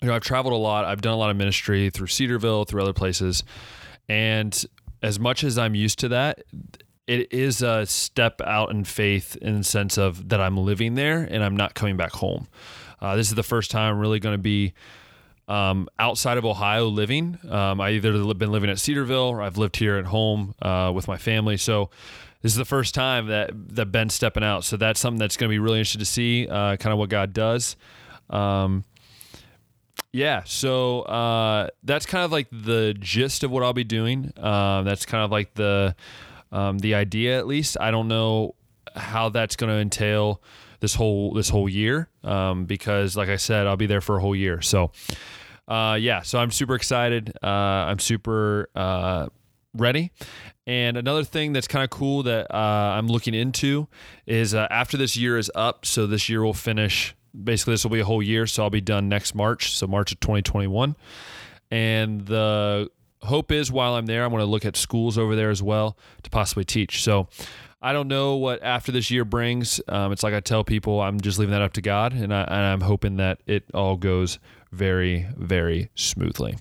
You 0.01 0.07
know, 0.07 0.15
I've 0.15 0.23
traveled 0.23 0.53
a 0.53 0.57
lot. 0.57 0.85
I've 0.85 1.01
done 1.01 1.13
a 1.13 1.17
lot 1.17 1.29
of 1.29 1.37
ministry 1.37 1.91
through 1.91 2.07
Cedarville, 2.07 2.65
through 2.65 2.81
other 2.81 2.93
places, 2.93 3.43
and 4.09 4.65
as 5.03 5.19
much 5.19 5.43
as 5.43 5.57
I'm 5.57 5.75
used 5.75 5.99
to 5.99 6.09
that, 6.09 6.43
it 7.07 7.31
is 7.31 7.61
a 7.61 7.85
step 7.85 8.41
out 8.41 8.71
in 8.71 8.83
faith 8.83 9.35
in 9.35 9.59
the 9.59 9.63
sense 9.63 9.97
of 9.97 10.29
that 10.29 10.39
I'm 10.39 10.57
living 10.57 10.95
there 10.95 11.27
and 11.29 11.43
I'm 11.43 11.57
not 11.57 11.73
coming 11.73 11.97
back 11.97 12.11
home. 12.13 12.47
Uh, 12.99 13.15
this 13.15 13.29
is 13.29 13.35
the 13.35 13.43
first 13.43 13.71
time 13.71 13.93
I'm 13.93 13.99
really 13.99 14.19
going 14.19 14.35
to 14.35 14.41
be 14.41 14.73
um, 15.51 15.89
outside 15.99 16.37
of 16.37 16.45
Ohio 16.45 16.85
living. 16.85 17.37
Um, 17.49 17.81
I 17.81 17.91
either 17.91 18.33
been 18.33 18.51
living 18.51 18.69
at 18.69 18.79
Cedarville 18.79 19.17
or 19.17 19.41
I've 19.41 19.57
lived 19.57 19.75
here 19.75 19.97
at 19.97 20.05
home 20.05 20.55
uh, 20.61 20.91
with 20.95 21.09
my 21.09 21.17
family. 21.17 21.57
So 21.57 21.89
this 22.41 22.53
is 22.53 22.57
the 22.57 22.65
first 22.65 22.95
time 22.95 23.27
that 23.27 23.51
that 23.75 23.87
Ben's 23.87 24.13
stepping 24.13 24.43
out. 24.43 24.63
So 24.63 24.77
that's 24.77 24.99
something 24.99 25.19
that's 25.19 25.35
going 25.35 25.49
to 25.49 25.53
be 25.53 25.59
really 25.59 25.79
interesting 25.79 25.99
to 25.99 26.05
see, 26.05 26.47
uh, 26.47 26.77
kind 26.77 26.93
of 26.93 26.99
what 26.99 27.09
God 27.09 27.33
does. 27.33 27.75
Um, 28.29 28.85
yeah, 30.13 30.43
so 30.45 31.01
uh, 31.01 31.67
that's 31.83 32.05
kind 32.05 32.23
of 32.23 32.31
like 32.31 32.47
the 32.51 32.95
gist 32.97 33.43
of 33.43 33.51
what 33.51 33.61
I'll 33.61 33.73
be 33.73 33.83
doing. 33.83 34.31
Um, 34.37 34.85
that's 34.85 35.05
kind 35.05 35.23
of 35.23 35.31
like 35.31 35.53
the 35.55 35.95
um, 36.53 36.79
the 36.79 36.95
idea, 36.95 37.37
at 37.37 37.45
least. 37.45 37.77
I 37.79 37.91
don't 37.91 38.07
know 38.07 38.55
how 38.95 39.29
that's 39.29 39.57
going 39.57 39.69
to 39.69 39.79
entail 39.79 40.41
this 40.79 40.95
whole 40.95 41.33
this 41.33 41.49
whole 41.49 41.69
year 41.69 42.09
um, 42.23 42.65
because, 42.65 43.17
like 43.17 43.29
I 43.29 43.37
said, 43.37 43.67
I'll 43.67 43.77
be 43.77 43.85
there 43.85 44.01
for 44.01 44.17
a 44.17 44.21
whole 44.21 44.35
year. 44.35 44.61
So 44.61 44.91
uh, 45.71 45.95
yeah, 45.95 46.21
so 46.21 46.37
I'm 46.37 46.51
super 46.51 46.75
excited. 46.75 47.31
Uh, 47.41 47.47
I'm 47.47 47.99
super 47.99 48.69
uh, 48.75 49.27
ready. 49.73 50.11
And 50.67 50.97
another 50.97 51.23
thing 51.23 51.53
that's 51.53 51.67
kind 51.67 51.83
of 51.83 51.89
cool 51.89 52.23
that 52.23 52.53
uh, 52.53 52.57
I'm 52.97 53.07
looking 53.07 53.33
into 53.33 53.87
is 54.25 54.53
uh, 54.53 54.67
after 54.69 54.97
this 54.97 55.15
year 55.15 55.37
is 55.37 55.49
up, 55.55 55.85
so 55.85 56.07
this 56.07 56.27
year 56.27 56.43
will 56.43 56.53
finish 56.53 57.15
basically 57.43 57.75
this 57.75 57.85
will 57.85 57.91
be 57.91 58.01
a 58.01 58.05
whole 58.05 58.21
year, 58.21 58.45
so 58.47 58.63
I'll 58.63 58.69
be 58.69 58.81
done 58.81 59.07
next 59.07 59.33
March, 59.33 59.73
so 59.73 59.87
March 59.87 60.11
of 60.11 60.19
2021. 60.19 60.97
And 61.71 62.25
the 62.25 62.89
hope 63.21 63.51
is 63.53 63.71
while 63.71 63.95
I'm 63.95 64.07
there, 64.07 64.25
I'm 64.25 64.31
going 64.31 64.41
to 64.41 64.45
look 64.45 64.65
at 64.65 64.75
schools 64.75 65.17
over 65.17 65.37
there 65.37 65.51
as 65.51 65.63
well 65.63 65.97
to 66.23 66.29
possibly 66.29 66.65
teach. 66.65 67.01
So 67.01 67.29
I 67.81 67.93
don't 67.93 68.09
know 68.09 68.35
what 68.35 68.61
after 68.61 68.91
this 68.91 69.09
year 69.09 69.23
brings. 69.23 69.79
Um, 69.87 70.11
it's 70.11 70.23
like 70.23 70.33
I 70.33 70.41
tell 70.41 70.65
people, 70.65 70.99
I'm 70.99 71.21
just 71.21 71.39
leaving 71.39 71.53
that 71.53 71.61
up 71.61 71.73
to 71.73 71.81
God, 71.81 72.11
and, 72.11 72.33
I, 72.33 72.41
and 72.41 72.53
I'm 72.53 72.81
hoping 72.81 73.15
that 73.17 73.39
it 73.47 73.63
all 73.73 73.95
goes 73.95 74.37
very, 74.71 75.27
very 75.37 75.89
smoothly. 75.95 76.57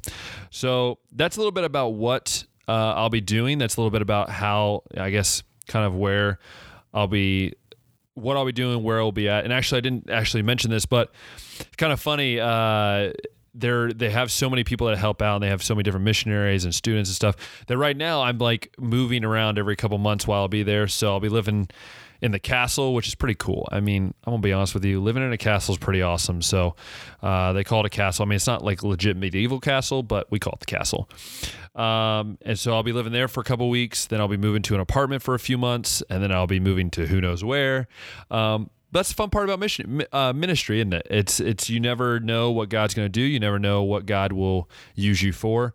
So 0.51 0.99
that's 1.13 1.37
a 1.37 1.41
little 1.41 1.53
bit 1.53 1.65
about 1.65 1.91
what 1.91 2.45
uh, 2.69 2.95
I'll 2.95 3.11
be 3.11 3.21
doing. 3.21 3.59
That's 3.59 3.77
a 3.77 3.81
little 3.81 3.91
bit 3.91 4.03
about 4.03 4.31
how, 4.31 4.83
I 4.97 5.11
guess, 5.11 5.43
kind 5.67 5.87
of 5.87 5.95
where 5.95 6.39
I'll 6.93 7.09
be, 7.09 7.55
what 8.15 8.37
I'll 8.37 8.47
be 8.47 8.53
doing, 8.53 8.83
where 8.83 9.01
I'll 9.01 9.13
be 9.13 9.29
at. 9.29 9.45
And 9.45 9.53
actually, 9.53 9.79
I 9.79 9.81
didn't 9.83 10.11
actually 10.11 10.43
mention 10.43 10.71
this, 10.71 10.87
but 10.87 11.13
kind 11.77 11.93
of 11.93 12.01
funny. 12.01 12.41
Uh, 12.41 13.13
they're 13.53 13.93
they 13.93 14.11
have 14.11 14.31
so 14.31 14.49
many 14.49 14.63
people 14.63 14.87
that 14.87 14.97
help 14.97 15.21
out 15.21 15.37
and 15.37 15.43
they 15.43 15.49
have 15.49 15.63
so 15.63 15.75
many 15.75 15.83
different 15.83 16.05
missionaries 16.05 16.65
and 16.65 16.73
students 16.73 17.11
and 17.11 17.17
stuff 17.17 17.65
that 17.67 17.77
right 17.77 17.97
now 17.97 18.23
I'm 18.23 18.39
like 18.39 18.73
moving 18.79 19.25
around 19.25 19.59
every 19.59 19.75
couple 19.75 19.99
months 19.99 20.27
while 20.27 20.43
I'll 20.43 20.49
be 20.49 20.63
there. 20.63 20.87
So 20.87 21.11
I'll 21.11 21.21
be 21.21 21.29
living 21.29 21.69
in 22.23 22.33
the 22.33 22.39
castle, 22.39 22.95
which 22.95 23.09
is 23.09 23.15
pretty 23.15 23.35
cool. 23.35 23.69
I 23.73 23.81
mean, 23.81 24.15
I'm 24.25 24.33
gonna 24.33 24.43
be 24.43 24.53
honest 24.53 24.75
with 24.75 24.85
you, 24.85 25.01
living 25.01 25.23
in 25.23 25.33
a 25.33 25.39
castle 25.39 25.75
is 25.75 25.79
pretty 25.79 26.03
awesome. 26.03 26.43
So 26.43 26.77
uh, 27.23 27.53
they 27.53 27.65
call 27.65 27.81
it 27.81 27.87
a 27.87 27.91
castle. 27.91 28.25
I 28.25 28.29
mean, 28.29 28.37
it's 28.37 28.47
not 28.47 28.65
like 28.65 28.83
legit 28.83 29.17
medieval 29.17 29.61
castle, 29.61 30.03
but 30.03 30.31
we 30.31 30.39
call 30.39 30.55
it 30.55 30.61
the 30.61 30.67
castle. 30.67 31.09
Um, 31.75 32.39
and 32.43 32.59
so 32.59 32.75
I'll 32.75 32.83
be 32.83 32.93
living 32.93 33.13
there 33.13 33.29
for 33.29 33.41
a 33.41 33.45
couple 33.45 33.69
weeks. 33.69 34.07
Then 34.07 34.21
I'll 34.21 34.29
be 34.29 34.37
moving 34.37 34.63
to 34.63 34.75
an 34.75 34.81
apartment 34.81 35.23
for 35.23 35.35
a 35.35 35.39
few 35.39 35.57
months, 35.57 36.03
and 36.11 36.23
then 36.23 36.33
I'll 36.33 36.47
be 36.47 36.61
moving 36.61 36.91
to 36.91 37.07
who 37.07 37.21
knows 37.21 37.45
where. 37.45 37.89
Um, 38.31 38.71
that's 38.93 39.11
the 39.11 39.15
fun 39.15 39.31
part 39.31 39.45
about 39.45 39.61
mission 39.61 40.03
uh, 40.13 40.33
ministry, 40.33 40.81
isn't 40.81 40.93
it? 40.93 41.07
It's 41.11 41.41
it's 41.41 41.71
you 41.71 41.81
never 41.81 42.21
know 42.21 42.51
what 42.51 42.69
God's 42.69 42.95
going 42.95 43.07
to 43.07 43.11
do. 43.11 43.23
You 43.23 43.41
never 43.41 43.59
know 43.59 43.83
what 43.83 44.07
God 44.07 44.33
will 44.33 44.69
use 44.95 45.23
you 45.23 45.33
for, 45.33 45.75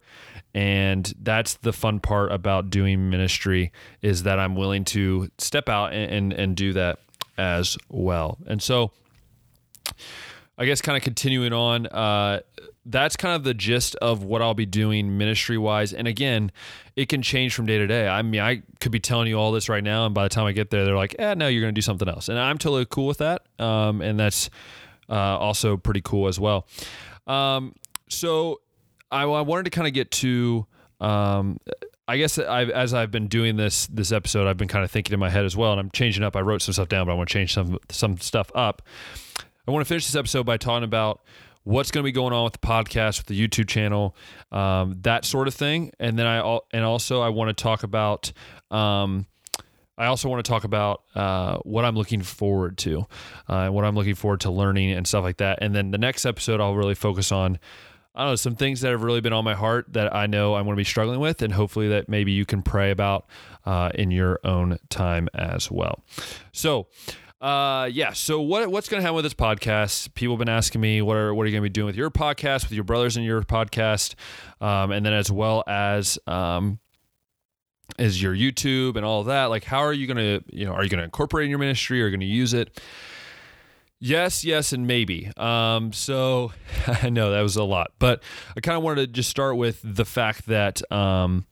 and 0.53 1.13
that's 1.21 1.55
the 1.55 1.73
fun 1.73 1.99
part 1.99 2.31
about 2.31 2.69
doing 2.69 3.09
ministry 3.09 3.71
is 4.01 4.23
that 4.23 4.39
I'm 4.39 4.55
willing 4.55 4.83
to 4.85 5.29
step 5.37 5.69
out 5.69 5.93
and 5.93 6.11
and, 6.11 6.33
and 6.33 6.55
do 6.55 6.73
that 6.73 6.99
as 7.37 7.77
well. 7.89 8.37
And 8.47 8.61
so, 8.61 8.91
I 10.57 10.65
guess 10.65 10.81
kind 10.81 10.97
of 10.97 11.03
continuing 11.03 11.53
on. 11.53 11.87
Uh, 11.87 12.41
that's 12.85 13.15
kind 13.15 13.35
of 13.35 13.43
the 13.43 13.53
gist 13.53 13.95
of 13.95 14.23
what 14.23 14.41
I'll 14.41 14.53
be 14.53 14.65
doing 14.65 15.17
ministry 15.17 15.57
wise. 15.57 15.91
And 15.91 16.07
again, 16.07 16.51
it 16.95 17.09
can 17.09 17.21
change 17.21 17.55
from 17.55 17.65
day 17.65 17.77
to 17.77 17.87
day. 17.87 18.07
I 18.07 18.21
mean, 18.21 18.41
I 18.41 18.61
could 18.79 18.91
be 18.91 18.99
telling 18.99 19.27
you 19.27 19.37
all 19.39 19.51
this 19.51 19.69
right 19.69 19.83
now, 19.83 20.05
and 20.05 20.13
by 20.13 20.23
the 20.23 20.29
time 20.29 20.45
I 20.45 20.51
get 20.51 20.69
there, 20.69 20.85
they're 20.85 20.95
like, 20.95 21.15
"Eh, 21.17 21.33
no, 21.33 21.47
you're 21.47 21.61
going 21.61 21.73
to 21.73 21.77
do 21.77 21.81
something 21.83 22.07
else," 22.07 22.29
and 22.29 22.37
I'm 22.37 22.57
totally 22.57 22.85
cool 22.85 23.07
with 23.07 23.17
that. 23.17 23.43
Um, 23.59 24.01
and 24.01 24.19
that's 24.19 24.49
uh, 25.09 25.13
also 25.13 25.77
pretty 25.77 26.01
cool 26.01 26.27
as 26.27 26.39
well. 26.39 26.67
Um, 27.27 27.73
so 28.09 28.61
I, 29.11 29.23
I, 29.23 29.41
wanted 29.41 29.63
to 29.63 29.71
kind 29.71 29.87
of 29.87 29.93
get 29.93 30.11
to. 30.11 30.65
Um, 31.01 31.59
I 32.07 32.17
guess 32.17 32.37
I've, 32.37 32.69
as 32.69 32.93
I've 32.93 33.09
been 33.09 33.27
doing 33.27 33.55
this 33.55 33.87
this 33.87 34.11
episode, 34.11 34.47
I've 34.47 34.57
been 34.57 34.67
kind 34.67 34.85
of 34.85 34.91
thinking 34.91 35.13
in 35.13 35.19
my 35.19 35.29
head 35.29 35.43
as 35.43 35.57
well, 35.57 35.71
and 35.71 35.79
I'm 35.79 35.89
changing 35.89 36.23
up. 36.23 36.35
I 36.35 36.41
wrote 36.41 36.61
some 36.61 36.73
stuff 36.73 36.87
down, 36.87 37.07
but 37.07 37.13
I 37.13 37.15
want 37.15 37.29
to 37.29 37.33
change 37.33 37.53
some 37.53 37.79
some 37.89 38.17
stuff 38.17 38.51
up. 38.53 38.83
I 39.67 39.71
want 39.71 39.83
to 39.83 39.89
finish 39.89 40.05
this 40.05 40.15
episode 40.15 40.45
by 40.45 40.57
talking 40.57 40.83
about 40.83 41.21
what's 41.65 41.91
going 41.91 42.03
to 42.03 42.07
be 42.07 42.13
going 42.13 42.31
on 42.31 42.45
with 42.45 42.53
the 42.53 42.59
podcast, 42.59 43.17
with 43.19 43.25
the 43.25 43.39
YouTube 43.47 43.67
channel, 43.67 44.15
um, 44.51 44.99
that 45.01 45.25
sort 45.25 45.47
of 45.49 45.53
thing. 45.53 45.91
And 45.99 46.17
then 46.17 46.25
I 46.25 46.59
and 46.71 46.85
also 46.85 47.21
I 47.21 47.29
want 47.29 47.55
to 47.55 47.61
talk 47.61 47.83
about. 47.83 48.31
Um, 48.71 49.27
I 49.97 50.07
also 50.07 50.27
want 50.27 50.43
to 50.43 50.49
talk 50.49 50.65
about 50.65 51.03
uh, 51.15 51.57
what 51.59 51.85
I'm 51.85 51.95
looking 51.95 52.21
forward 52.21 52.77
to, 52.79 53.07
uh, 53.47 53.69
what 53.69 53.85
I'm 53.85 53.95
looking 53.95 54.15
forward 54.15 54.41
to 54.41 54.51
learning 54.51 54.91
and 54.91 55.07
stuff 55.07 55.23
like 55.23 55.37
that. 55.37 55.59
And 55.61 55.73
then 55.73 55.91
the 55.91 55.97
next 55.97 56.25
episode, 56.25 56.59
I'll 56.59 56.75
really 56.75 56.95
focus 56.95 57.31
on, 57.31 57.59
I 58.13 58.23
don't 58.23 58.31
know, 58.31 58.35
some 58.35 58.57
things 58.57 58.81
that 58.81 58.91
have 58.91 59.03
really 59.03 59.21
been 59.21 59.31
on 59.31 59.45
my 59.45 59.53
heart 59.53 59.93
that 59.93 60.13
I 60.13 60.27
know 60.27 60.55
I'm 60.55 60.65
going 60.65 60.75
to 60.75 60.79
be 60.79 60.83
struggling 60.83 61.21
with, 61.21 61.41
and 61.41 61.53
hopefully 61.53 61.87
that 61.87 62.09
maybe 62.09 62.33
you 62.33 62.45
can 62.45 62.61
pray 62.61 62.91
about 62.91 63.25
uh, 63.65 63.91
in 63.95 64.11
your 64.11 64.41
own 64.43 64.79
time 64.89 65.29
as 65.33 65.71
well. 65.71 66.03
So, 66.51 66.87
uh, 67.45 67.85
yeah. 67.85 68.11
So 68.13 68.41
what 68.41 68.67
what's 68.69 68.89
going 68.89 68.99
to 68.99 69.03
happen 69.03 69.15
with 69.15 69.25
this 69.25 69.35
podcast? 69.35 70.15
People 70.15 70.33
have 70.33 70.39
been 70.39 70.49
asking 70.49 70.81
me 70.81 71.03
what 71.03 71.15
are 71.15 71.31
what 71.31 71.43
are 71.43 71.45
you 71.45 71.51
going 71.51 71.61
to 71.61 71.69
be 71.69 71.73
doing 71.73 71.85
with 71.85 71.95
your 71.95 72.09
podcast, 72.09 72.63
with 72.63 72.71
your 72.71 72.83
brothers 72.83 73.17
and 73.17 73.25
your 73.25 73.43
podcast, 73.43 74.15
um, 74.61 74.91
and 74.91 75.05
then 75.05 75.13
as 75.13 75.31
well 75.31 75.63
as 75.67 76.17
um, 76.25 76.79
is 77.99 78.19
your 78.19 78.35
YouTube 78.35 78.95
and 78.95 79.05
all 79.05 79.25
that. 79.25 79.45
Like, 79.45 79.63
how 79.63 79.81
are 79.81 79.93
you 79.93 80.07
going 80.07 80.17
to 80.17 80.43
you 80.51 80.65
know 80.65 80.73
are 80.73 80.83
you 80.83 80.89
going 80.89 80.97
to 80.97 81.03
incorporate 81.03 81.43
in 81.43 81.51
your 81.51 81.59
ministry? 81.59 82.01
Are 82.01 82.05
you 82.05 82.11
going 82.11 82.19
to 82.21 82.25
use 82.25 82.55
it? 82.55 82.81
Yes, 83.99 84.43
yes, 84.43 84.73
and 84.73 84.87
maybe. 84.87 85.31
Um, 85.37 85.93
so 85.93 86.51
I 86.87 87.11
know 87.11 87.29
that 87.29 87.41
was 87.41 87.57
a 87.57 87.63
lot, 87.63 87.91
but 87.99 88.23
I 88.57 88.59
kind 88.59 88.75
of 88.75 88.81
wanted 88.81 89.01
to 89.01 89.07
just 89.07 89.29
start 89.29 89.55
with 89.55 89.81
the 89.83 90.05
fact 90.05 90.47
that 90.47 90.81
um, 90.91 91.45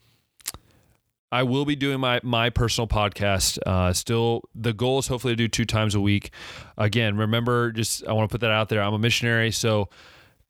I 1.33 1.41
will 1.41 1.65
be 1.65 1.75
doing 1.75 1.99
my 1.99 2.19
my 2.21 2.51
personal 2.51 2.87
podcast. 2.87 3.57
Uh, 3.65 3.91
still, 3.91 4.43
the 4.53 4.71
goal 4.71 4.99
is 4.99 5.07
hopefully 5.07 5.33
to 5.33 5.35
do 5.35 5.47
two 5.47 5.65
times 5.65 5.95
a 5.95 5.99
week. 5.99 6.29
Again, 6.77 7.17
remember, 7.17 7.71
just 7.71 8.05
I 8.07 8.13
want 8.13 8.29
to 8.29 8.31
put 8.31 8.41
that 8.41 8.51
out 8.51 8.69
there. 8.69 8.83
I'm 8.83 8.93
a 8.93 8.99
missionary, 8.99 9.49
so 9.49 9.89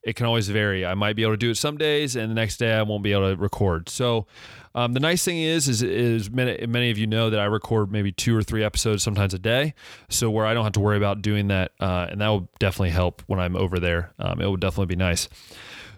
it 0.03 0.17
can 0.17 0.25
always 0.25 0.49
vary. 0.49 0.85
I 0.85 0.93
might 0.93 1.15
be 1.15 1.21
able 1.21 1.33
to 1.33 1.37
do 1.37 1.51
it 1.51 1.55
some 1.55 1.77
days, 1.77 2.17
and 2.17 2.29
the 2.29 2.35
next 2.35 2.57
day 2.57 2.73
I 2.73 2.81
won't 2.81 3.01
be 3.01 3.13
able 3.13 3.33
to 3.33 3.41
record. 3.41 3.87
So, 3.87 4.27
um, 4.75 4.91
the 4.91 4.99
nice 4.99 5.23
thing 5.23 5.37
is, 5.37 5.69
is, 5.69 5.81
is 5.81 6.29
many, 6.29 6.67
many 6.67 6.91
of 6.91 6.97
you 6.97 7.07
know 7.07 7.29
that 7.29 7.39
I 7.39 7.45
record 7.45 7.89
maybe 7.89 8.11
two 8.11 8.35
or 8.35 8.43
three 8.43 8.61
episodes 8.61 9.03
sometimes 9.03 9.33
a 9.33 9.39
day. 9.39 9.75
So 10.09 10.29
where 10.29 10.45
I 10.45 10.53
don't 10.53 10.65
have 10.65 10.73
to 10.73 10.81
worry 10.81 10.97
about 10.97 11.21
doing 11.21 11.47
that, 11.47 11.71
uh, 11.79 12.07
and 12.09 12.19
that 12.19 12.27
will 12.27 12.49
definitely 12.59 12.89
help 12.89 13.23
when 13.27 13.39
I'm 13.39 13.55
over 13.55 13.79
there. 13.79 14.11
Um, 14.19 14.41
it 14.41 14.45
will 14.47 14.57
definitely 14.57 14.87
be 14.87 14.97
nice. 14.97 15.29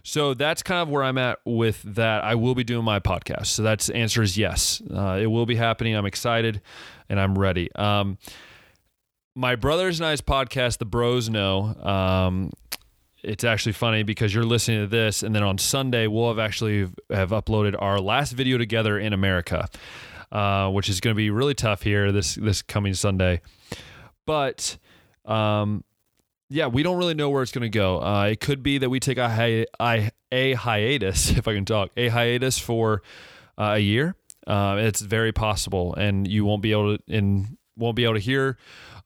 So 0.08 0.36
that's 0.36 0.62
kind 0.62 0.84
of 0.84 0.90
where 0.90 1.04
I'm 1.04 1.18
at 1.18 1.40
with 1.46 1.82
that. 1.82 2.24
I 2.24 2.36
will 2.36 2.54
be 2.54 2.64
doing 2.64 2.86
my 2.86 3.00
podcast. 3.00 3.48
So 3.48 3.64
that's 3.64 3.90
answer 3.90 4.22
is 4.22 4.38
yes. 4.38 4.80
Uh, 4.94 5.18
it 5.20 5.26
will 5.26 5.48
be 5.48 5.56
happening. 5.56 5.96
I'm 5.96 6.06
excited 6.06 6.62
and 7.10 7.20
I'm 7.20 7.36
ready. 7.36 7.74
Um, 7.74 8.20
my 9.34 9.56
brothers 9.56 10.00
and 10.00 10.06
I's 10.06 10.22
podcast, 10.22 10.78
The 10.78 10.86
Bros 10.86 11.28
Know. 11.28 11.74
Um, 11.84 12.52
it's 13.24 13.44
actually 13.44 13.72
funny 13.72 14.04
because 14.04 14.32
you're 14.32 14.44
listening 14.44 14.82
to 14.82 14.88
this, 14.88 15.24
and 15.24 15.34
then 15.34 15.42
on 15.42 15.58
Sunday 15.58 16.06
we'll 16.06 16.28
have 16.28 16.38
actually 16.38 16.88
have 17.10 17.32
uploaded 17.32 17.76
our 17.80 18.00
last 18.00 18.34
video 18.34 18.60
together 18.60 19.00
in 19.00 19.12
America, 19.12 19.68
uh, 20.32 20.70
which 20.70 20.88
is 20.88 21.02
going 21.02 21.16
to 21.16 21.18
be 21.18 21.32
really 21.32 21.56
tough 21.56 21.82
here 21.82 22.12
this 22.12 22.36
this 22.36 22.62
coming 22.62 22.94
Sunday. 22.94 23.42
But 24.28 24.78
um, 25.26 25.84
yeah, 26.50 26.68
we 26.68 26.84
don't 26.84 26.98
really 26.98 27.14
know 27.14 27.30
where 27.30 27.42
it's 27.44 27.52
going 27.52 27.64
to 27.64 27.70
go. 27.70 28.02
Uh, 28.02 28.26
it 28.26 28.40
could 28.40 28.62
be 28.62 28.78
that 28.78 28.90
we 28.90 29.00
take 29.00 29.18
a, 29.18 29.30
hi- 29.30 29.66
I, 29.80 30.12
a 30.32 30.54
hiatus, 30.54 31.30
if 31.38 31.48
I 31.48 31.54
can 31.54 31.66
talk, 31.66 31.92
a 31.98 32.10
hiatus 32.10 32.60
for 32.60 33.02
uh, 33.58 33.74
a 33.76 33.80
year. 33.80 34.16
Uh, 34.46 34.78
it's 34.80 35.02
very 35.02 35.32
possible, 35.32 35.96
and 35.96 36.28
you 36.28 36.46
won't 36.46 36.62
be 36.62 36.72
able 36.72 36.98
to 36.98 37.04
in 37.08 37.58
won't 37.78 37.96
be 37.96 38.04
able 38.04 38.14
to 38.14 38.20
hear 38.20 38.58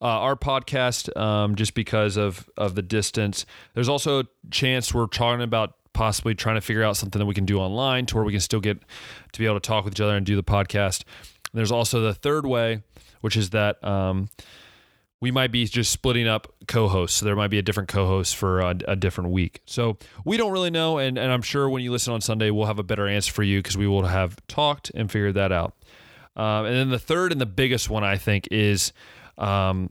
uh, 0.01 0.05
our 0.05 0.35
podcast 0.35 1.15
um, 1.19 1.55
just 1.55 1.73
because 1.73 2.17
of 2.17 2.49
of 2.57 2.75
the 2.75 2.81
distance. 2.81 3.45
There's 3.73 3.87
also 3.87 4.19
a 4.19 4.23
chance 4.51 4.93
we're 4.93 5.07
talking 5.07 5.41
about 5.41 5.75
possibly 5.93 6.35
trying 6.35 6.55
to 6.55 6.61
figure 6.61 6.83
out 6.83 6.97
something 6.97 7.19
that 7.19 7.25
we 7.25 7.33
can 7.33 7.45
do 7.45 7.57
online 7.57 8.05
to 8.07 8.15
where 8.15 8.25
we 8.25 8.33
can 8.33 8.41
still 8.41 8.59
get 8.59 8.79
to 9.31 9.39
be 9.39 9.45
able 9.45 9.55
to 9.59 9.65
talk 9.65 9.85
with 9.85 9.93
each 9.93 10.01
other 10.01 10.15
and 10.17 10.25
do 10.25 10.35
the 10.35 10.43
podcast. 10.43 11.03
There's 11.53 11.71
also 11.71 12.01
the 12.01 12.13
third 12.13 12.45
way, 12.45 12.83
which 13.21 13.37
is 13.37 13.51
that. 13.51 13.81
Um, 13.81 14.29
we 15.21 15.31
might 15.31 15.51
be 15.51 15.65
just 15.65 15.91
splitting 15.91 16.27
up 16.27 16.47
co-hosts. 16.67 17.17
So 17.17 17.25
there 17.25 17.35
might 17.35 17.49
be 17.49 17.57
a 17.57 17.61
different 17.61 17.89
co-host 17.89 18.35
for 18.35 18.61
a, 18.61 18.75
a, 18.87 18.95
different 18.95 19.31
week. 19.31 19.61
So 19.65 19.97
we 20.23 20.37
don't 20.37 20.51
really 20.51 20.69
know, 20.69 20.97
and, 20.97 21.17
and 21.17 21.31
I'm 21.31 21.41
sure 21.41 21.69
when 21.69 21.83
you 21.83 21.91
listen 21.91 22.13
on 22.13 22.21
Sunday, 22.21 22.51
we'll 22.51 22.67
have 22.67 22.79
a 22.79 22.83
better 22.83 23.07
answer 23.07 23.33
for 23.33 23.43
you 23.43 23.59
because 23.59 23.77
we 23.77 23.87
will 23.87 24.05
have 24.05 24.37
talked 24.47 24.91
and 24.95 25.11
figured 25.11 25.35
that 25.35 25.51
out. 25.51 25.75
Um, 26.35 26.65
and 26.65 26.75
then 26.75 26.89
the 26.89 26.99
third 26.99 27.33
and 27.33 27.41
the 27.41 27.45
biggest 27.45 27.89
one 27.89 28.03
I 28.03 28.17
think 28.17 28.47
is 28.49 28.93
um, 29.37 29.89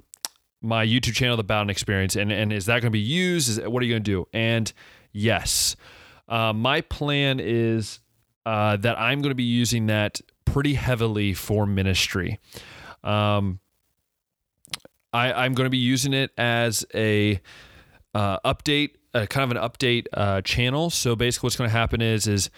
my 0.63 0.87
YouTube 0.87 1.15
channel, 1.15 1.37
The 1.37 1.45
Bowden 1.45 1.69
Experience, 1.69 2.17
and 2.17 2.33
and 2.33 2.53
is 2.53 2.67
that 2.67 2.81
going 2.81 2.91
to 2.91 2.91
be 2.91 2.99
used? 2.99 3.51
Is 3.51 3.61
what 3.61 3.83
are 3.83 3.87
you 3.87 3.93
going 3.93 4.03
to 4.03 4.11
do? 4.11 4.29
And 4.33 4.73
yes, 5.13 5.77
uh, 6.29 6.55
my 6.55 6.81
plan 6.81 7.39
is 7.39 8.01
uh, 8.47 8.77
that 8.79 8.99
I'm 8.99 9.21
going 9.21 9.31
to 9.31 9.37
be 9.37 9.43
using 9.43 9.87
that 9.87 10.21
pretty 10.47 10.75
heavily 10.75 11.35
for 11.35 11.67
ministry. 11.67 12.41
Um, 13.05 13.61
I, 15.13 15.47
am 15.47 15.55
going 15.55 15.67
to 15.67 15.71
be 15.71 15.79
using 15.79 16.13
it 16.13 16.31
as 16.37 16.85
a 16.95 17.41
uh, 18.15 18.39
update, 18.41 18.91
uh, 19.15 19.27
kind 19.27 19.51
of 19.51 19.57
an 19.57 19.63
update 19.63 20.07
uh, 20.13 20.43
channel. 20.43 20.91
So 20.91 21.17
basically, 21.17 21.47
what's 21.47 21.57
going 21.57 21.71
to 21.71 21.77
happen 21.77 22.01
is 22.01 22.27
is 22.27 22.51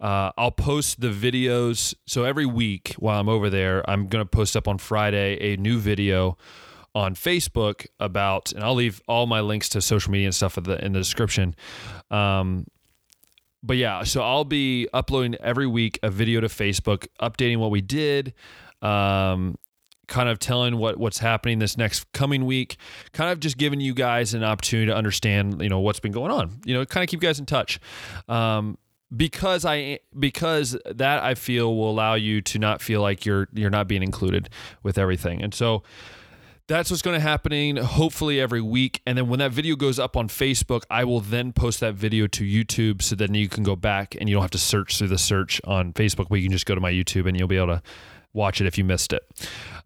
uh, 0.00 0.32
I'll 0.36 0.50
post 0.50 1.00
the 1.00 1.10
videos. 1.10 1.94
So 2.06 2.24
every 2.24 2.46
week 2.46 2.94
while 2.98 3.20
I'm 3.20 3.28
over 3.28 3.48
there, 3.48 3.88
I'm 3.88 4.08
going 4.08 4.24
to 4.24 4.28
post 4.28 4.56
up 4.56 4.66
on 4.66 4.78
Friday 4.78 5.54
a 5.54 5.56
new 5.56 5.78
video 5.78 6.36
on 6.94 7.14
Facebook 7.14 7.86
about, 8.00 8.52
and 8.52 8.62
I'll 8.62 8.74
leave 8.74 9.00
all 9.08 9.26
my 9.26 9.40
links 9.40 9.68
to 9.70 9.80
social 9.80 10.12
media 10.12 10.26
and 10.26 10.34
stuff 10.34 10.58
in 10.58 10.64
the, 10.64 10.84
in 10.84 10.92
the 10.92 10.98
description. 10.98 11.54
Um, 12.10 12.66
but 13.62 13.76
yeah, 13.76 14.02
so 14.02 14.22
I'll 14.22 14.44
be 14.44 14.88
uploading 14.92 15.36
every 15.36 15.66
week 15.66 15.98
a 16.02 16.10
video 16.10 16.40
to 16.40 16.48
Facebook, 16.48 17.06
updating 17.20 17.58
what 17.58 17.70
we 17.70 17.80
did, 17.80 18.34
um, 18.82 19.56
kind 20.08 20.28
of 20.28 20.38
telling 20.38 20.76
what 20.76 20.98
what's 20.98 21.18
happening 21.18 21.58
this 21.58 21.76
next 21.76 22.10
coming 22.12 22.44
week, 22.44 22.76
kind 23.12 23.30
of 23.30 23.40
just 23.40 23.58
giving 23.58 23.80
you 23.80 23.94
guys 23.94 24.34
an 24.34 24.44
opportunity 24.44 24.86
to 24.86 24.96
understand, 24.96 25.60
you 25.62 25.68
know, 25.68 25.80
what's 25.80 26.00
been 26.00 26.12
going 26.12 26.30
on. 26.30 26.60
You 26.64 26.74
know, 26.74 26.84
kind 26.84 27.04
of 27.04 27.08
keep 27.08 27.22
you 27.22 27.28
guys 27.28 27.38
in 27.38 27.46
touch. 27.46 27.80
Um, 28.28 28.78
because 29.14 29.64
I 29.64 30.00
because 30.18 30.76
that 30.86 31.22
I 31.22 31.34
feel 31.34 31.76
will 31.76 31.90
allow 31.90 32.14
you 32.14 32.40
to 32.42 32.58
not 32.58 32.80
feel 32.80 33.02
like 33.02 33.26
you're 33.26 33.48
you're 33.52 33.70
not 33.70 33.88
being 33.88 34.02
included 34.02 34.48
with 34.82 34.98
everything. 34.98 35.42
And 35.42 35.52
so 35.54 35.82
that's 36.68 36.90
what's 36.90 37.02
going 37.02 37.14
to 37.14 37.20
happening 37.20 37.76
hopefully 37.76 38.40
every 38.40 38.60
week 38.60 39.02
and 39.04 39.18
then 39.18 39.28
when 39.28 39.40
that 39.40 39.50
video 39.50 39.74
goes 39.74 39.98
up 39.98 40.16
on 40.16 40.28
facebook 40.28 40.82
i 40.90 41.02
will 41.02 41.20
then 41.20 41.52
post 41.52 41.80
that 41.80 41.94
video 41.94 42.26
to 42.26 42.44
youtube 42.44 43.02
so 43.02 43.14
then 43.16 43.34
you 43.34 43.48
can 43.48 43.64
go 43.64 43.74
back 43.74 44.16
and 44.18 44.28
you 44.28 44.36
don't 44.36 44.42
have 44.42 44.50
to 44.50 44.58
search 44.58 44.96
through 44.96 45.08
the 45.08 45.18
search 45.18 45.60
on 45.64 45.92
facebook 45.92 46.28
but 46.28 46.36
you 46.36 46.44
can 46.44 46.52
just 46.52 46.64
go 46.64 46.74
to 46.74 46.80
my 46.80 46.92
youtube 46.92 47.26
and 47.26 47.38
you'll 47.38 47.48
be 47.48 47.56
able 47.56 47.66
to 47.66 47.82
watch 48.32 48.60
it 48.60 48.66
if 48.66 48.78
you 48.78 48.84
missed 48.84 49.12
it 49.12 49.22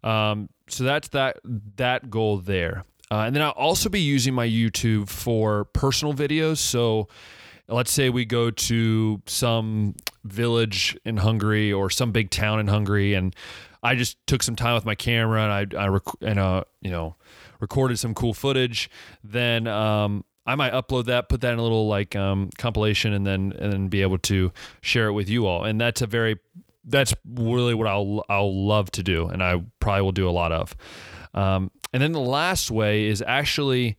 um, 0.03 0.49
so 0.67 0.83
that's 0.83 1.09
that 1.09 1.37
that 1.75 2.09
goal 2.09 2.37
there 2.37 2.83
uh, 3.11 3.19
and 3.19 3.35
then 3.35 3.43
i'll 3.43 3.51
also 3.51 3.89
be 3.89 4.01
using 4.01 4.33
my 4.33 4.47
youtube 4.47 5.09
for 5.09 5.65
personal 5.65 6.13
videos 6.13 6.57
so 6.57 7.07
let's 7.69 7.91
say 7.91 8.09
we 8.09 8.25
go 8.25 8.49
to 8.49 9.21
some 9.25 9.95
village 10.23 10.97
in 11.05 11.17
hungary 11.17 11.71
or 11.71 11.89
some 11.89 12.11
big 12.11 12.29
town 12.29 12.59
in 12.59 12.67
hungary 12.67 13.13
and 13.13 13.35
I 13.83 13.95
just 13.95 14.17
took 14.27 14.43
some 14.43 14.55
time 14.55 14.75
with 14.75 14.85
my 14.85 14.95
camera 14.95 15.43
and 15.43 15.77
I, 15.77 15.83
I 15.83 15.87
rec- 15.87 16.21
and 16.21 16.39
uh, 16.39 16.63
you 16.81 16.91
know, 16.91 17.15
recorded 17.59 17.97
some 17.99 18.13
cool 18.13 18.33
footage. 18.33 18.89
Then 19.23 19.67
um, 19.67 20.25
I 20.45 20.55
might 20.55 20.73
upload 20.73 21.05
that, 21.05 21.29
put 21.29 21.41
that 21.41 21.53
in 21.53 21.59
a 21.59 21.63
little 21.63 21.87
like 21.87 22.15
um, 22.15 22.49
compilation, 22.57 23.13
and 23.13 23.25
then 23.25 23.53
and 23.57 23.71
then 23.71 23.87
be 23.87 24.01
able 24.01 24.17
to 24.19 24.51
share 24.81 25.07
it 25.07 25.13
with 25.13 25.29
you 25.29 25.45
all. 25.45 25.63
And 25.63 25.79
that's 25.79 26.01
a 26.01 26.07
very 26.07 26.37
that's 26.87 27.13
really 27.25 27.73
what 27.73 27.87
I'll 27.87 28.23
I'll 28.29 28.65
love 28.65 28.89
to 28.91 29.03
do, 29.03 29.27
and 29.27 29.43
I 29.43 29.61
probably 29.79 30.01
will 30.01 30.11
do 30.11 30.27
a 30.27 30.31
lot 30.31 30.51
of. 30.51 30.75
Um, 31.33 31.69
and 31.93 32.01
then 32.01 32.13
the 32.13 32.19
last 32.19 32.71
way 32.71 33.05
is 33.05 33.21
actually 33.21 33.97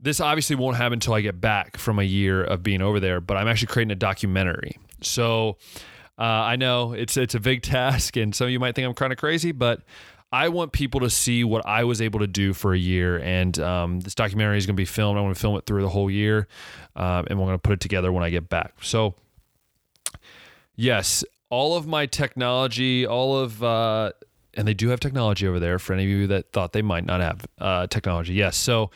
this 0.00 0.20
obviously 0.20 0.56
won't 0.56 0.76
happen 0.76 0.94
until 0.94 1.14
I 1.14 1.20
get 1.20 1.40
back 1.40 1.76
from 1.76 2.00
a 2.00 2.02
year 2.02 2.42
of 2.42 2.62
being 2.62 2.82
over 2.82 2.98
there, 2.98 3.20
but 3.20 3.36
I'm 3.36 3.46
actually 3.46 3.68
creating 3.68 3.92
a 3.92 3.96
documentary. 3.96 4.76
So 5.00 5.58
uh, 6.18 6.22
I 6.22 6.56
know 6.56 6.92
it's 6.92 7.16
it's 7.16 7.34
a 7.34 7.40
big 7.40 7.62
task, 7.62 8.16
and 8.16 8.34
some 8.34 8.46
of 8.46 8.50
you 8.50 8.58
might 8.58 8.74
think 8.74 8.86
I'm 8.86 8.94
kind 8.94 9.12
of 9.12 9.18
crazy, 9.18 9.52
but 9.52 9.82
I 10.32 10.48
want 10.48 10.72
people 10.72 11.00
to 11.00 11.10
see 11.10 11.44
what 11.44 11.64
I 11.66 11.84
was 11.84 12.00
able 12.00 12.20
to 12.20 12.26
do 12.26 12.54
for 12.54 12.72
a 12.72 12.78
year. 12.78 13.18
And 13.18 13.58
um, 13.60 14.00
this 14.00 14.14
documentary 14.14 14.56
is 14.56 14.64
going 14.64 14.74
to 14.74 14.80
be 14.80 14.86
filmed. 14.86 15.18
I 15.18 15.20
want 15.20 15.36
to 15.36 15.40
film 15.40 15.56
it 15.56 15.66
through 15.66 15.82
the 15.82 15.90
whole 15.90 16.10
year, 16.10 16.48
um, 16.96 17.26
and 17.28 17.38
we're 17.38 17.46
going 17.46 17.58
to 17.58 17.62
put 17.62 17.74
it 17.74 17.80
together 17.80 18.10
when 18.10 18.24
I 18.24 18.30
get 18.30 18.48
back. 18.48 18.74
So, 18.80 19.14
yes, 20.74 21.22
all 21.52 21.76
of 21.76 21.86
my 21.86 22.06
technology, 22.06 23.06
all 23.06 23.36
of 23.36 23.62
uh, 23.62 24.10
and 24.54 24.66
they 24.66 24.72
do 24.72 24.88
have 24.88 25.00
technology 25.00 25.46
over 25.46 25.60
there. 25.60 25.78
For 25.78 25.92
any 25.92 26.04
of 26.04 26.08
you 26.08 26.26
that 26.28 26.50
thought 26.50 26.72
they 26.72 26.80
might 26.80 27.04
not 27.04 27.20
have 27.20 27.46
uh, 27.58 27.86
technology, 27.88 28.32
yes. 28.32 28.56
So 28.56 28.90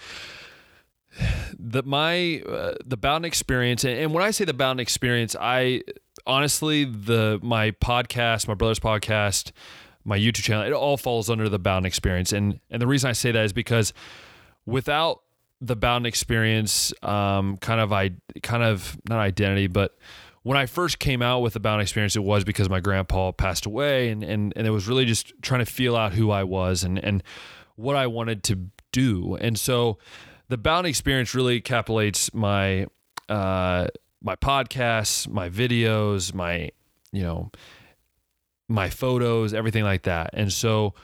the 1.59 1.83
my 1.83 2.41
uh, 2.49 2.77
the 2.83 2.97
Bowden 2.97 3.27
experience, 3.27 3.85
and, 3.85 4.15
when 4.15 4.25
I 4.25 4.31
say 4.31 4.47
the 4.47 4.55
Bowden 4.55 4.81
experience, 4.81 5.37
I 5.39 5.83
honestly, 6.27 6.85
the 6.85 7.39
my 7.43 7.73
podcast, 7.73 8.49
my 8.49 8.55
brother's 8.55 8.81
podcast, 8.81 9.53
my 10.03 10.19
YouTube 10.19 10.45
channel, 10.45 10.65
it 10.65 10.73
all 10.73 10.97
falls 10.97 11.29
under 11.29 11.51
the 11.51 11.59
Bowden 11.59 11.85
experience. 11.85 12.33
And 12.33 12.59
and 12.71 12.81
the 12.81 12.87
reason 12.87 13.11
I 13.11 13.13
say 13.13 13.33
that 13.33 13.45
is 13.45 13.53
because 13.53 13.93
without 14.65 15.21
the 15.61 15.77
Bowden 15.77 16.07
experience, 16.07 16.95
um, 17.03 17.59
kind 17.59 17.83
of 17.83 17.93
I 17.93 18.13
kind 18.43 18.63
of 18.63 18.97
not 19.11 19.19
identity, 19.19 19.67
but 19.67 19.99
when 20.47 20.57
I 20.57 20.67
first 20.67 21.00
came 21.00 21.23
out 21.23 21.41
with 21.41 21.55
the 21.55 21.61
Bowden 21.61 21.81
experience, 21.81 22.15
it 22.15 22.23
was 22.23 22.45
because 22.45 22.71
my 22.71 22.79
grandpa 22.79 23.33
passed 23.33 23.67
away, 23.67 24.11
and 24.11 24.23
and 24.23 24.53
and 24.55 24.65
it 24.65 24.71
was 24.71 24.87
really 24.87 25.05
just 25.05 25.33
trying 25.43 25.59
to 25.59 25.67
feel 25.67 25.97
out 25.97 26.12
who 26.12 26.31
I 26.31 26.45
was 26.45 26.85
and 26.85 27.00
and 27.00 27.25
what 27.75 27.97
I 27.97 28.07
wanted 28.07 28.45
to 28.45 28.69
do. 28.93 29.35
And 29.41 29.59
so, 29.59 29.99
the 30.47 30.57
Bowden 30.57 30.88
experience 30.88 31.35
really 31.35 31.61
encapsulates 31.61 32.33
my 32.33 32.87
uh, 33.29 33.88
my 34.23 34.37
podcasts, 34.37 35.29
my 35.29 35.50
videos, 35.50 36.33
my, 36.33 36.71
you 37.11 37.25
know, 37.25 37.50
my 38.69 38.88
photos, 38.88 39.53
everything 39.53 39.83
like 39.83 40.05
that. 40.05 40.31
And 40.33 40.53
so 40.53 40.94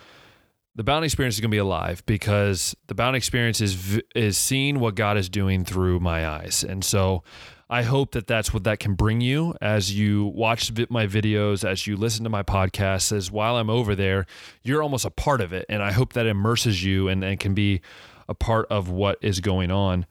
the 0.76 0.84
Bowden 0.84 1.02
experience 1.02 1.34
is 1.34 1.40
going 1.40 1.50
to 1.50 1.54
be 1.54 1.58
alive 1.58 2.04
because 2.06 2.76
the 2.86 2.94
Bowden 2.94 3.16
experience 3.16 3.60
is 3.60 4.00
is 4.14 4.38
seeing 4.38 4.78
what 4.78 4.94
God 4.94 5.16
is 5.16 5.28
doing 5.28 5.64
through 5.64 5.98
my 5.98 6.28
eyes. 6.28 6.62
And 6.62 6.84
so 6.84 7.24
I 7.72 7.84
hope 7.84 8.12
that 8.12 8.26
that's 8.26 8.52
what 8.52 8.64
that 8.64 8.80
can 8.80 8.92
bring 8.92 9.22
you 9.22 9.54
as 9.62 9.96
you 9.98 10.26
watch 10.26 10.70
my 10.90 11.06
videos, 11.06 11.66
as 11.66 11.86
you 11.86 11.96
listen 11.96 12.22
to 12.24 12.28
my 12.28 12.42
podcasts, 12.42 13.16
as 13.16 13.30
while 13.30 13.56
I'm 13.56 13.70
over 13.70 13.94
there, 13.94 14.26
you're 14.62 14.82
almost 14.82 15.06
a 15.06 15.10
part 15.10 15.40
of 15.40 15.54
it. 15.54 15.64
And 15.70 15.82
I 15.82 15.90
hope 15.90 16.12
that 16.12 16.26
immerses 16.26 16.84
you 16.84 17.08
and, 17.08 17.24
and 17.24 17.40
can 17.40 17.54
be 17.54 17.80
a 18.28 18.34
part 18.34 18.66
of 18.68 18.90
what 18.90 19.16
is 19.22 19.40
going 19.40 19.70
on. 19.70 20.04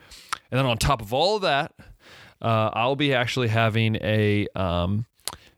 And 0.50 0.58
then 0.58 0.66
on 0.66 0.80
top 0.80 1.04
of 1.04 1.14
all 1.14 1.36
of 1.36 1.44
that, 1.44 1.72
uh, 2.42 2.72
I'll 2.74 2.96
be 2.96 3.14
actually 3.14 3.50
having 3.50 3.96
a 3.98 4.48
um, 4.56 5.06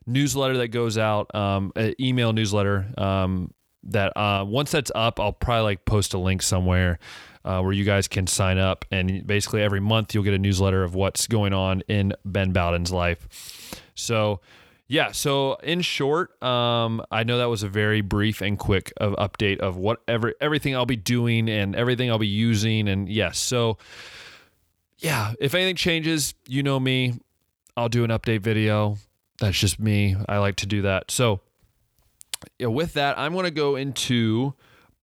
newsletter 0.06 0.58
that 0.58 0.68
goes 0.68 0.98
out, 0.98 1.34
um, 1.34 1.72
an 1.78 1.96
email 2.02 2.34
newsletter 2.34 2.86
um, 2.98 3.54
that 3.84 4.16
uh, 4.18 4.46
once 4.46 4.72
that's 4.72 4.92
up, 4.96 5.20
I'll 5.20 5.34
probably 5.34 5.64
like 5.64 5.86
post 5.86 6.14
a 6.14 6.18
link 6.18 6.42
somewhere. 6.42 7.00
Uh, 7.46 7.62
where 7.62 7.74
you 7.74 7.84
guys 7.84 8.08
can 8.08 8.26
sign 8.26 8.58
up, 8.58 8.86
and 8.90 9.28
basically 9.28 9.62
every 9.62 9.82
month 9.82 10.14
you'll 10.14 10.24
get 10.24 10.34
a 10.34 10.40
newsletter 10.40 10.82
of 10.82 10.96
what's 10.96 11.28
going 11.28 11.52
on 11.52 11.82
in 11.90 12.14
Ben 12.24 12.54
Bowden's 12.54 12.90
life. 12.90 13.28
So, 13.96 14.40
yeah. 14.88 15.12
So, 15.12 15.56
in 15.56 15.82
short, 15.82 16.42
um, 16.42 17.04
I 17.12 17.24
know 17.24 17.38
that 17.40 17.50
was 17.50 17.64
a 17.64 17.68
very 17.68 18.00
brief 18.00 18.42
and 18.42 18.58
quick 18.58 18.94
of 18.98 19.14
update 19.16 19.60
of 19.60 19.76
whatever 19.76 20.34
everything 20.40 20.74
I'll 20.74 20.86
be 20.86 20.96
doing 20.96 21.50
and 21.50 21.76
everything 21.76 22.10
I'll 22.10 22.18
be 22.18 22.28
using, 22.28 22.88
and 22.88 23.10
yes. 23.10 23.40
So, 23.40 23.78
yeah, 25.00 25.34
if 25.40 25.54
anything 25.54 25.76
changes, 25.76 26.36
you 26.48 26.64
know 26.64 26.80
me. 26.80 27.20
I'll 27.76 27.90
do 27.90 28.04
an 28.04 28.10
update 28.10 28.42
video. 28.42 28.98
That's 29.40 29.58
just 29.58 29.80
me. 29.80 30.16
I 30.30 30.38
like 30.38 30.56
to 30.58 30.66
do 30.66 30.84
that. 30.84 31.12
So, 31.12 31.42
yeah, 32.60 32.68
with 32.68 32.94
that, 32.94 33.18
I'm 33.18 33.34
going 33.34 33.46
to 33.46 33.52
go 33.52 33.76
into 33.76 34.54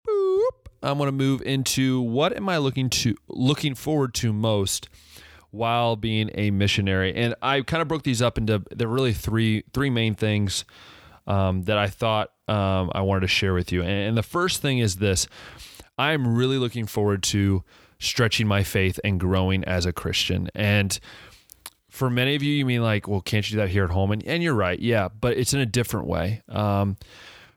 boop, 0.07 0.67
I'm 0.83 0.97
going 0.97 1.07
to 1.07 1.11
move 1.11 1.41
into 1.41 2.01
what 2.01 2.35
am 2.35 2.49
I 2.49 2.57
looking 2.57 2.89
to 2.89 3.15
looking 3.27 3.75
forward 3.75 4.13
to 4.15 4.31
most 4.31 4.89
while 5.51 5.95
being 5.95 6.29
a 6.35 6.51
missionary. 6.51 7.15
And 7.15 7.35
I 7.41 7.61
kind 7.61 7.81
of 7.81 7.87
broke 7.87 8.03
these 8.03 8.21
up 8.21 8.37
into 8.37 8.63
there 8.71 8.87
really 8.87 9.13
three 9.13 9.63
three 9.73 9.89
main 9.89 10.15
things 10.15 10.65
um, 11.25 11.63
that 11.63 11.77
I 11.77 11.87
thought 11.87 12.31
um, 12.47 12.91
I 12.93 13.01
wanted 13.01 13.21
to 13.21 13.27
share 13.27 13.53
with 13.53 13.71
you. 13.71 13.81
And, 13.81 14.09
and 14.09 14.17
the 14.17 14.23
first 14.23 14.61
thing 14.61 14.79
is 14.79 14.97
this: 14.97 15.27
I'm 15.97 16.35
really 16.35 16.57
looking 16.57 16.85
forward 16.85 17.23
to 17.23 17.63
stretching 17.99 18.47
my 18.47 18.63
faith 18.63 18.99
and 19.03 19.19
growing 19.19 19.63
as 19.63 19.85
a 19.85 19.93
Christian. 19.93 20.49
And 20.53 20.99
for 21.97 22.09
many 22.09 22.35
of 22.35 22.43
you, 22.43 22.53
you 22.53 22.65
mean 22.65 22.83
like, 22.83 23.07
well, 23.07 23.21
can't 23.21 23.49
you 23.49 23.55
do 23.55 23.61
that 23.61 23.69
here 23.69 23.83
at 23.83 23.89
home? 23.89 24.11
And, 24.11 24.23
and 24.25 24.43
you're 24.43 24.53
right. 24.53 24.79
Yeah, 24.79 25.09
but 25.09 25.35
it's 25.37 25.53
in 25.53 25.59
a 25.59 25.65
different 25.65 26.07
way. 26.07 26.43
Um, 26.47 26.97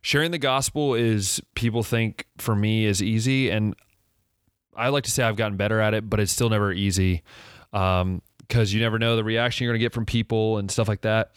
sharing 0.00 0.31
the 0.31 0.38
gospel 0.38 0.94
is, 0.94 1.40
people 1.55 1.83
think 1.83 2.26
for 2.38 2.57
me 2.57 2.87
is 2.87 3.03
easy. 3.03 3.50
And 3.50 3.74
I 4.74 4.88
like 4.88 5.05
to 5.05 5.11
say 5.11 5.22
I've 5.22 5.37
gotten 5.37 5.59
better 5.59 5.79
at 5.79 5.92
it, 5.92 6.09
but 6.09 6.20
it's 6.20 6.33
still 6.33 6.48
never 6.48 6.72
easy. 6.72 7.22
Um, 7.72 8.22
because 8.48 8.74
you 8.74 8.81
never 8.81 8.98
know 8.98 9.14
the 9.14 9.22
reaction 9.22 9.64
you're 9.64 9.72
going 9.72 9.79
to 9.79 9.85
get 9.85 9.92
from 9.92 10.07
people 10.07 10.59
and 10.59 10.68
stuff 10.68 10.88
like 10.88 11.03
that. 11.03 11.31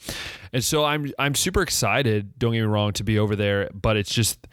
And 0.52 0.64
so 0.64 0.84
I'm 0.84 1.12
I'm 1.16 1.36
super 1.36 1.62
excited, 1.62 2.36
don't 2.40 2.50
get 2.50 2.58
me 2.58 2.66
wrong, 2.66 2.92
to 2.94 3.04
be 3.04 3.20
over 3.20 3.36
there, 3.36 3.70
but 3.72 3.96
it's 3.96 4.12
just 4.12 4.48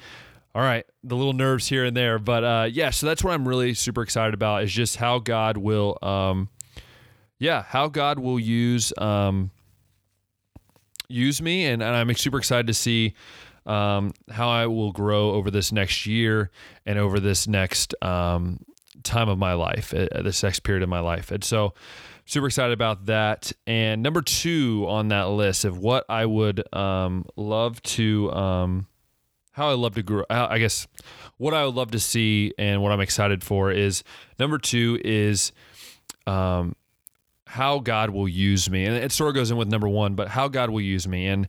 all 0.54 0.62
right, 0.62 0.86
the 1.04 1.16
little 1.16 1.34
nerves 1.34 1.68
here 1.68 1.86
and 1.86 1.98
there, 1.98 2.20
but 2.20 2.44
uh, 2.44 2.70
yeah. 2.72 2.92
So 2.92 3.08
that's 3.08 3.24
what 3.24 3.34
I'm 3.34 3.48
really 3.48 3.74
super 3.74 4.04
excited 4.04 4.36
about 4.36 4.62
is 4.64 4.72
just 4.72 4.98
how 4.98 5.18
God 5.18 5.58
will, 5.58 5.98
um, 6.04 6.50
yeah, 7.41 7.63
how 7.63 7.88
God 7.88 8.19
will 8.19 8.39
use 8.39 8.93
um, 8.99 9.49
use 11.10 11.41
me, 11.41 11.65
and, 11.65 11.82
and 11.82 11.95
I'm 11.95 12.13
super 12.13 12.38
excited 12.38 12.67
to 12.67 12.73
see 12.75 13.15
um, 13.65 14.13
how 14.30 14.47
I 14.47 14.67
will 14.67 14.91
grow 14.91 15.32
over 15.32 15.49
this 15.49 15.71
next 15.71 16.06
year 16.06 16.51
and 16.86 16.99
over 16.99 17.19
this 17.19 17.47
next 17.47 17.95
um, 18.04 18.60
time 19.01 19.27
of 19.27 19.39
my 19.39 19.54
life, 19.54 19.91
uh, 19.91 20.21
this 20.21 20.43
next 20.43 20.60
period 20.60 20.84
of 20.84 20.89
my 20.89 20.99
life, 20.99 21.32
and 21.32 21.43
so 21.43 21.73
super 22.25 22.45
excited 22.45 22.73
about 22.73 23.08
that. 23.08 23.51
And 23.65 24.04
number 24.04 24.21
two 24.21 24.86
on 24.88 25.08
that 25.08 25.30
list 25.30 25.65
of 25.65 25.80
what 25.80 26.06
I 26.08 26.27
would 26.27 26.71
um, 26.75 27.25
love 27.36 27.82
to 27.84 28.32
um, 28.34 28.88
how 29.54 29.67
I 29.67 29.73
love 29.73 29.95
to 29.95 30.04
grow. 30.04 30.25
I 30.30 30.60
guess 30.60 30.88
what 31.38 31.56
I 31.56 31.65
would 31.65 31.73
love 31.73 31.89
to 31.91 31.99
see 31.99 32.54
and 32.60 32.84
what 32.84 32.91
I'm 32.91 33.01
excited 33.01 33.43
for 33.43 33.71
is 33.71 34.04
number 34.38 34.60
two 34.60 35.01
is 35.04 35.51
um, 36.27 36.75
how 37.52 37.80
God 37.80 38.10
will 38.10 38.28
use 38.28 38.70
me, 38.70 38.86
and 38.86 38.96
it 38.96 39.12
sort 39.12 39.30
of 39.30 39.36
goes 39.36 39.52
in 39.52 39.58
with 39.58 39.68
number 39.68 39.90
one, 39.90 40.16
but 40.16 40.30
how 40.30 40.48
God 40.48 40.70
will 40.70 40.82
use 40.82 41.08
me, 41.08 41.28
and 41.28 41.48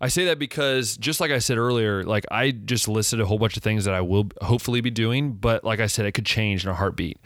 I 0.00 0.08
say 0.08 0.26
that 0.26 0.38
because 0.38 0.96
just 0.96 1.20
like 1.20 1.30
I 1.30 1.38
said 1.38 1.56
earlier, 1.56 2.02
like 2.02 2.24
I 2.30 2.50
just 2.50 2.88
listed 2.88 3.20
a 3.20 3.26
whole 3.26 3.38
bunch 3.38 3.56
of 3.56 3.62
things 3.62 3.84
that 3.84 3.94
I 3.94 4.00
will 4.00 4.28
hopefully 4.42 4.80
be 4.80 4.90
doing, 4.90 5.32
but 5.32 5.64
like 5.64 5.80
I 5.80 5.86
said, 5.86 6.04
it 6.04 6.12
could 6.12 6.26
change 6.26 6.64
in 6.64 6.70
a 6.70 6.74
heartbeat. 6.74 7.18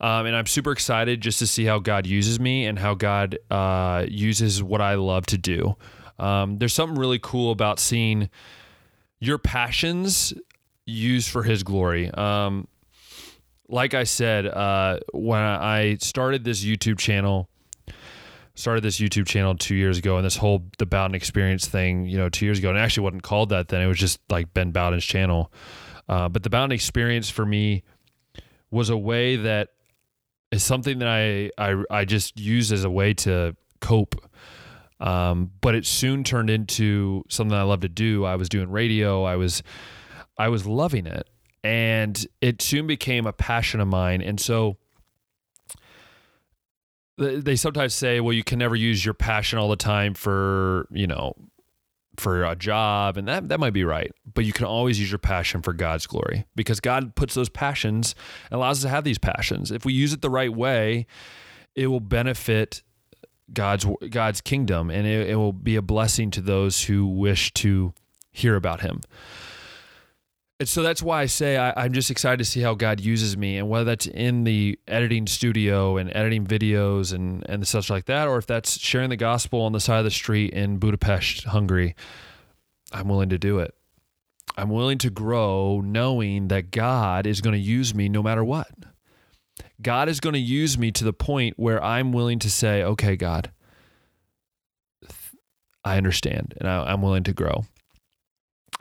Um, 0.00 0.26
and 0.26 0.36
I'm 0.36 0.46
super 0.46 0.72
excited 0.72 1.20
just 1.20 1.38
to 1.40 1.46
see 1.46 1.64
how 1.64 1.80
God 1.80 2.06
uses 2.06 2.38
me 2.38 2.66
and 2.66 2.78
how 2.78 2.94
God 2.94 3.38
uh, 3.50 4.06
uses 4.08 4.62
what 4.62 4.80
I 4.80 4.94
love 4.94 5.26
to 5.26 5.38
do. 5.38 5.76
Um, 6.18 6.58
there's 6.58 6.72
something 6.72 6.98
really 6.98 7.18
cool 7.18 7.50
about 7.50 7.80
seeing 7.80 8.30
your 9.20 9.38
passions 9.38 10.32
used 10.86 11.30
for 11.30 11.42
His 11.42 11.62
glory. 11.62 12.10
Um, 12.12 12.68
like 13.68 13.94
I 13.94 14.04
said, 14.04 14.46
uh, 14.46 15.00
when 15.12 15.40
I 15.40 15.98
started 16.00 16.44
this 16.44 16.64
YouTube 16.64 16.98
channel, 16.98 17.48
started 18.54 18.82
this 18.82 18.98
YouTube 18.98 19.26
channel 19.26 19.54
two 19.54 19.74
years 19.74 19.98
ago, 19.98 20.16
and 20.16 20.24
this 20.24 20.36
whole 20.36 20.64
the 20.78 20.86
Bowden 20.86 21.14
Experience 21.14 21.66
thing, 21.66 22.06
you 22.06 22.16
know, 22.16 22.28
two 22.28 22.46
years 22.46 22.58
ago, 22.58 22.70
and 22.70 22.78
actually 22.78 23.04
wasn't 23.04 23.22
called 23.22 23.50
that 23.50 23.68
then. 23.68 23.82
It 23.82 23.86
was 23.86 23.98
just 23.98 24.20
like 24.30 24.52
Ben 24.54 24.70
Bowden's 24.72 25.04
channel. 25.04 25.52
Uh, 26.08 26.28
but 26.28 26.42
the 26.42 26.50
Bowden 26.50 26.72
Experience 26.72 27.28
for 27.28 27.44
me 27.44 27.82
was 28.70 28.90
a 28.90 28.96
way 28.96 29.36
that 29.36 29.68
is 30.50 30.64
something 30.64 30.98
that 31.00 31.08
I 31.08 31.50
I, 31.58 31.82
I 31.90 32.04
just 32.04 32.40
used 32.40 32.72
as 32.72 32.84
a 32.84 32.90
way 32.90 33.14
to 33.14 33.54
cope. 33.80 34.14
Um, 35.00 35.52
but 35.60 35.76
it 35.76 35.86
soon 35.86 36.24
turned 36.24 36.50
into 36.50 37.22
something 37.28 37.56
I 37.56 37.62
love 37.62 37.80
to 37.80 37.88
do. 37.88 38.24
I 38.24 38.34
was 38.34 38.48
doing 38.48 38.70
radio. 38.70 39.24
I 39.24 39.36
was 39.36 39.62
I 40.38 40.48
was 40.48 40.66
loving 40.66 41.06
it, 41.06 41.28
and 41.64 42.26
it 42.40 42.62
soon 42.62 42.86
became 42.86 43.26
a 43.26 43.32
passion 43.32 43.80
of 43.80 43.88
mine. 43.88 44.22
And 44.22 44.40
so 44.40 44.76
they 47.16 47.56
sometimes 47.56 47.94
say, 47.94 48.20
well, 48.20 48.32
you 48.32 48.44
can 48.44 48.58
never 48.58 48.76
use 48.76 49.04
your 49.04 49.14
passion 49.14 49.58
all 49.58 49.68
the 49.68 49.76
time 49.76 50.14
for, 50.14 50.86
you 50.90 51.06
know, 51.06 51.34
for 52.16 52.44
a 52.44 52.54
job. 52.54 53.16
And 53.16 53.26
that, 53.28 53.48
that 53.48 53.58
might 53.60 53.72
be 53.72 53.84
right. 53.84 54.12
But 54.32 54.44
you 54.44 54.52
can 54.52 54.66
always 54.66 55.00
use 55.00 55.10
your 55.10 55.18
passion 55.18 55.62
for 55.62 55.72
God's 55.72 56.06
glory 56.06 56.46
because 56.54 56.80
God 56.80 57.14
puts 57.14 57.34
those 57.34 57.48
passions 57.48 58.14
and 58.50 58.58
allows 58.58 58.78
us 58.78 58.82
to 58.82 58.88
have 58.88 59.04
these 59.04 59.18
passions. 59.18 59.70
If 59.70 59.84
we 59.84 59.92
use 59.92 60.12
it 60.12 60.22
the 60.22 60.30
right 60.30 60.52
way, 60.52 61.06
it 61.74 61.88
will 61.88 62.00
benefit 62.00 62.82
God's 63.52 63.86
God's 64.10 64.40
kingdom 64.40 64.90
and 64.90 65.06
it, 65.06 65.30
it 65.30 65.36
will 65.36 65.54
be 65.54 65.76
a 65.76 65.82
blessing 65.82 66.30
to 66.32 66.40
those 66.40 66.84
who 66.84 67.06
wish 67.06 67.52
to 67.54 67.94
hear 68.30 68.56
about 68.56 68.82
him. 68.82 69.00
And 70.60 70.68
so 70.68 70.82
that's 70.82 71.02
why 71.02 71.22
I 71.22 71.26
say 71.26 71.56
I, 71.56 71.84
am 71.84 71.92
just 71.92 72.10
excited 72.10 72.38
to 72.38 72.44
see 72.44 72.60
how 72.60 72.74
God 72.74 72.98
uses 73.00 73.36
me, 73.36 73.58
and 73.58 73.68
whether 73.68 73.84
that's 73.84 74.06
in 74.06 74.42
the 74.42 74.76
editing 74.88 75.28
studio 75.28 75.96
and 75.96 76.14
editing 76.14 76.46
videos 76.46 77.12
and 77.12 77.48
and 77.48 77.66
such 77.66 77.88
like 77.88 78.06
that, 78.06 78.26
or 78.26 78.38
if 78.38 78.46
that's 78.46 78.78
sharing 78.80 79.10
the 79.10 79.16
gospel 79.16 79.60
on 79.60 79.72
the 79.72 79.78
side 79.78 79.98
of 79.98 80.04
the 80.04 80.10
street 80.10 80.52
in 80.52 80.78
Budapest, 80.78 81.44
Hungary, 81.44 81.94
I'm 82.92 83.08
willing 83.08 83.28
to 83.28 83.38
do 83.38 83.60
it. 83.60 83.72
I'm 84.56 84.70
willing 84.70 84.98
to 84.98 85.10
grow, 85.10 85.80
knowing 85.80 86.48
that 86.48 86.72
God 86.72 87.24
is 87.24 87.40
going 87.40 87.54
to 87.54 87.60
use 87.60 87.94
me 87.94 88.08
no 88.08 88.22
matter 88.22 88.42
what. 88.42 88.68
God 89.80 90.08
is 90.08 90.18
going 90.18 90.32
to 90.32 90.40
use 90.40 90.76
me 90.76 90.90
to 90.90 91.04
the 91.04 91.12
point 91.12 91.56
where 91.56 91.82
I'm 91.82 92.10
willing 92.10 92.40
to 92.40 92.50
say, 92.50 92.82
"Okay, 92.82 93.14
God, 93.14 93.52
I 95.84 95.96
understand, 95.98 96.54
and 96.58 96.68
I, 96.68 96.82
I'm 96.82 97.00
willing 97.00 97.22
to 97.24 97.32
grow." 97.32 97.64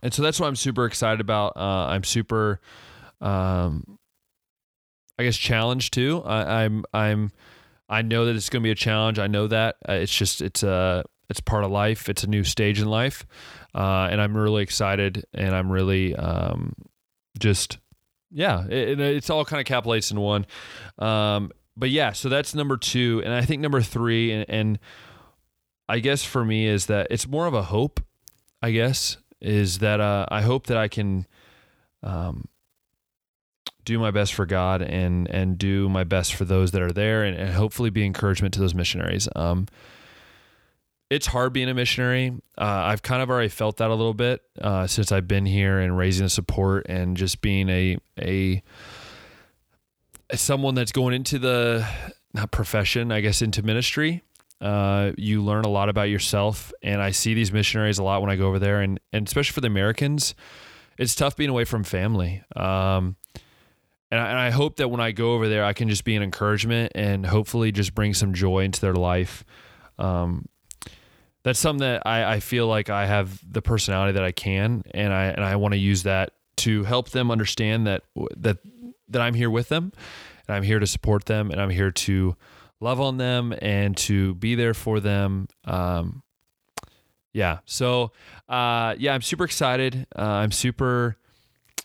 And 0.03 0.13
so 0.13 0.21
that's 0.21 0.39
what 0.39 0.47
I'm 0.47 0.55
super 0.55 0.85
excited 0.85 1.21
about. 1.21 1.57
Uh, 1.57 1.87
I'm 1.87 2.03
super, 2.03 2.59
um, 3.21 3.97
I 5.17 5.23
guess, 5.23 5.37
challenged 5.37 5.93
too. 5.93 6.21
I, 6.25 6.63
I'm 6.63 6.85
I'm 6.93 7.31
I 7.89 8.01
know 8.01 8.25
that 8.25 8.35
it's 8.35 8.49
going 8.49 8.61
to 8.61 8.67
be 8.67 8.71
a 8.71 8.75
challenge. 8.75 9.19
I 9.19 9.27
know 9.27 9.47
that 9.47 9.77
uh, 9.87 9.93
it's 9.93 10.15
just 10.15 10.41
it's 10.41 10.63
a 10.63 10.69
uh, 10.69 11.03
it's 11.29 11.39
part 11.39 11.63
of 11.63 11.71
life. 11.71 12.09
It's 12.09 12.23
a 12.23 12.27
new 12.27 12.43
stage 12.43 12.79
in 12.79 12.87
life, 12.87 13.25
uh, 13.75 14.07
and 14.11 14.21
I'm 14.21 14.35
really 14.35 14.63
excited. 14.63 15.25
And 15.33 15.55
I'm 15.55 15.71
really 15.71 16.15
um, 16.15 16.73
just 17.39 17.79
yeah. 18.31 18.65
It, 18.67 18.99
it's 18.99 19.29
all 19.29 19.45
kind 19.45 19.59
of 19.59 19.65
capitulates 19.65 20.11
in 20.11 20.19
one. 20.19 20.45
Um, 20.99 21.51
but 21.75 21.89
yeah, 21.89 22.11
so 22.11 22.29
that's 22.29 22.55
number 22.55 22.77
two, 22.77 23.21
and 23.23 23.33
I 23.33 23.41
think 23.41 23.61
number 23.61 23.81
three, 23.81 24.31
and, 24.31 24.45
and 24.49 24.79
I 25.87 25.99
guess 25.99 26.23
for 26.23 26.43
me 26.43 26.65
is 26.65 26.87
that 26.87 27.07
it's 27.11 27.27
more 27.27 27.45
of 27.45 27.53
a 27.53 27.63
hope. 27.63 27.99
I 28.61 28.71
guess 28.71 29.17
is 29.41 29.79
that 29.79 29.99
uh, 29.99 30.25
I 30.29 30.41
hope 30.41 30.67
that 30.67 30.77
I 30.77 30.87
can 30.87 31.25
um, 32.03 32.47
do 33.85 33.99
my 33.99 34.11
best 34.11 34.33
for 34.33 34.45
God 34.45 34.81
and 34.81 35.29
and 35.29 35.57
do 35.57 35.89
my 35.89 36.03
best 36.03 36.35
for 36.35 36.45
those 36.45 36.71
that 36.71 36.81
are 36.81 36.91
there, 36.91 37.23
and, 37.23 37.37
and 37.37 37.53
hopefully 37.53 37.89
be 37.89 38.05
encouragement 38.05 38.53
to 38.55 38.59
those 38.59 38.75
missionaries. 38.75 39.27
Um, 39.35 39.67
it's 41.09 41.27
hard 41.27 41.53
being 41.53 41.69
a 41.69 41.73
missionary. 41.73 42.33
Uh, 42.57 42.63
I've 42.63 43.01
kind 43.01 43.21
of 43.21 43.29
already 43.29 43.47
felt 43.47 43.77
that 43.77 43.89
a 43.89 43.95
little 43.95 44.13
bit 44.13 44.41
uh, 44.61 44.87
since 44.87 45.11
I've 45.11 45.27
been 45.27 45.45
here 45.45 45.79
and 45.79 45.97
raising 45.97 46.25
the 46.25 46.29
support 46.29 46.85
and 46.89 47.15
just 47.15 47.41
being 47.41 47.69
a 47.69 47.97
a 48.19 48.61
someone 50.33 50.75
that's 50.75 50.91
going 50.91 51.13
into 51.13 51.39
the 51.39 51.87
not 52.33 52.51
profession, 52.51 53.11
I 53.11 53.21
guess, 53.21 53.41
into 53.41 53.63
ministry. 53.63 54.23
Uh, 54.59 55.11
you 55.17 55.43
learn 55.43 55.65
a 55.65 55.69
lot 55.69 55.89
about 55.89 56.09
yourself, 56.09 56.73
and 56.81 57.01
I 57.01 57.11
see 57.11 57.33
these 57.33 57.51
missionaries 57.51 57.99
a 57.99 58.03
lot 58.03 58.21
when 58.21 58.31
I 58.31 58.35
go 58.35 58.47
over 58.47 58.59
there, 58.59 58.81
and 58.81 58.99
and 59.13 59.27
especially 59.27 59.53
for 59.53 59.61
the 59.61 59.67
Americans, 59.67 60.33
it's 60.97 61.13
tough 61.13 61.35
being 61.35 61.49
away 61.49 61.63
from 61.63 61.83
family. 61.83 62.43
Um, 62.55 63.15
and 64.09 64.19
I, 64.19 64.29
and 64.29 64.39
I 64.39 64.49
hope 64.51 64.77
that 64.77 64.89
when 64.89 65.01
I 65.01 65.11
go 65.11 65.33
over 65.33 65.47
there, 65.49 65.63
I 65.63 65.73
can 65.73 65.89
just 65.89 66.03
be 66.03 66.15
an 66.15 66.23
encouragement 66.23 66.93
and 66.95 67.25
hopefully 67.25 67.71
just 67.71 67.93
bring 67.93 68.13
some 68.13 68.33
joy 68.33 68.59
into 68.59 68.81
their 68.81 68.93
life. 68.93 69.43
Um, 69.99 70.47
that's 71.43 71.59
something 71.59 71.81
that 71.81 72.03
I, 72.05 72.35
I 72.35 72.39
feel 72.39 72.67
like 72.67 72.89
I 72.89 73.05
have 73.05 73.39
the 73.49 73.61
personality 73.61 74.13
that 74.13 74.23
I 74.23 74.31
can, 74.31 74.83
and 74.91 75.13
I 75.13 75.25
and 75.25 75.43
I 75.43 75.55
want 75.57 75.73
to 75.73 75.79
use 75.79 76.03
that 76.03 76.31
to 76.57 76.83
help 76.83 77.09
them 77.09 77.31
understand 77.31 77.87
that 77.87 78.03
that 78.37 78.57
that 79.09 79.21
I'm 79.21 79.33
here 79.33 79.49
with 79.49 79.69
them, 79.69 79.91
and 80.47 80.55
I'm 80.55 80.63
here 80.63 80.79
to 80.79 80.87
support 80.87 81.25
them, 81.25 81.51
and 81.51 81.61
I'm 81.61 81.69
here 81.69 81.91
to 81.91 82.35
love 82.79 83.01
on 83.01 83.17
them 83.17 83.53
and 83.61 83.95
to 83.97 84.35
be 84.35 84.55
there 84.55 84.73
for 84.73 84.99
them. 84.99 85.47
Um, 85.65 86.23
yeah. 87.33 87.59
So, 87.65 88.11
uh, 88.49 88.95
yeah, 88.97 89.13
I'm 89.13 89.21
super 89.21 89.43
excited. 89.43 90.07
Uh, 90.17 90.21
I'm 90.21 90.51
super, 90.51 91.17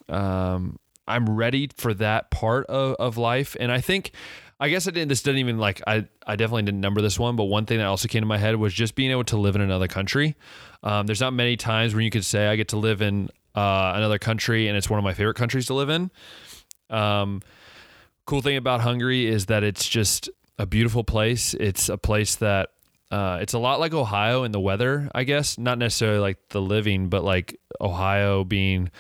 um, 0.09 0.79
I'm 1.07 1.29
ready 1.29 1.69
for 1.77 1.93
that 1.95 2.31
part 2.31 2.67
of, 2.67 2.97
of 2.97 3.19
life. 3.19 3.57
And 3.59 3.71
I 3.71 3.81
think, 3.81 4.13
I 4.61 4.69
guess 4.69 4.87
I 4.87 4.93
didn't, 4.93 5.09
this 5.09 5.23
didn't 5.23 5.41
even 5.41 5.59
like, 5.59 5.83
I, 5.87 6.07
I 6.27 6.37
definitely 6.37 6.63
didn't 6.63 6.81
number 6.81 7.03
this 7.03 7.19
one, 7.19 7.37
but 7.37 7.45
one 7.45 7.67
thing 7.67 7.79
that 7.79 7.87
also 7.87 8.09
came 8.09 8.23
to 8.23 8.27
my 8.27 8.39
head 8.39 8.57
was 8.57 8.73
just 8.73 8.95
being 8.95 9.11
able 9.11 9.25
to 9.25 9.37
live 9.37 9.57
in 9.57 9.61
another 9.61 9.89
country. 9.89 10.37
Um, 10.83 11.07
there's 11.07 11.21
not 11.21 11.33
many 11.33 11.57
times 11.57 11.95
when 11.95 12.05
you 12.05 12.11
could 12.11 12.25
say 12.25 12.47
I 12.47 12.57
get 12.57 12.69
to 12.69 12.77
live 12.77 13.03
in 13.03 13.29
uh, 13.55 13.93
another 13.97 14.19
country 14.19 14.69
and 14.69 14.77
it's 14.77 14.89
one 14.89 14.99
of 14.99 15.05
my 15.05 15.15
favorite 15.15 15.35
countries 15.35 15.67
to 15.67 15.75
live 15.75 15.91
in. 15.91 16.11
Um, 16.89 17.43
cool 18.25 18.41
thing 18.41 18.57
about 18.57 18.81
Hungary 18.81 19.27
is 19.27 19.47
that 19.47 19.65
it's 19.65 19.89
just 19.89 20.31
a 20.59 20.67
beautiful 20.67 21.05
place. 21.05 21.55
It's 21.55 21.89
a 21.89 21.99
place 21.99 22.37
that 22.37 22.71
uh, 23.11 23.39
it's 23.43 23.53
a 23.53 23.59
lot 23.59 23.79
like 23.79 23.93
Ohio 23.93 24.45
in 24.45 24.53
the 24.53 24.61
weather, 24.61 25.11
I 25.15 25.25
guess. 25.25 25.59
Not 25.59 25.79
necessarily 25.79 26.19
like 26.19 26.39
the 26.49 26.63
living, 26.63 27.09
but 27.09 27.23
like 27.23 27.59
Ohio 27.81 28.43
being 28.45 28.91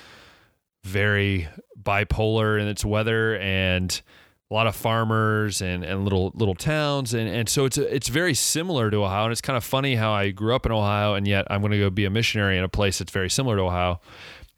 very 0.84 1.48
bipolar 1.80 2.60
in 2.60 2.68
its 2.68 2.84
weather 2.84 3.36
and 3.38 4.02
a 4.50 4.54
lot 4.54 4.66
of 4.66 4.76
farmers 4.76 5.62
and, 5.62 5.82
and 5.82 6.04
little 6.04 6.30
little 6.34 6.54
towns 6.54 7.14
and, 7.14 7.26
and 7.28 7.48
so 7.48 7.64
it's 7.64 7.78
it's 7.78 8.08
very 8.08 8.34
similar 8.34 8.90
to 8.90 8.98
Ohio 8.98 9.24
and 9.24 9.32
it's 9.32 9.40
kind 9.40 9.56
of 9.56 9.64
funny 9.64 9.94
how 9.94 10.12
I 10.12 10.30
grew 10.30 10.54
up 10.54 10.66
in 10.66 10.72
Ohio 10.72 11.14
and 11.14 11.26
yet 11.26 11.46
I'm 11.48 11.62
going 11.62 11.72
to 11.72 11.78
go 11.78 11.88
be 11.88 12.04
a 12.04 12.10
missionary 12.10 12.58
in 12.58 12.64
a 12.64 12.68
place 12.68 12.98
that's 12.98 13.12
very 13.12 13.30
similar 13.30 13.56
to 13.56 13.62
Ohio. 13.62 14.00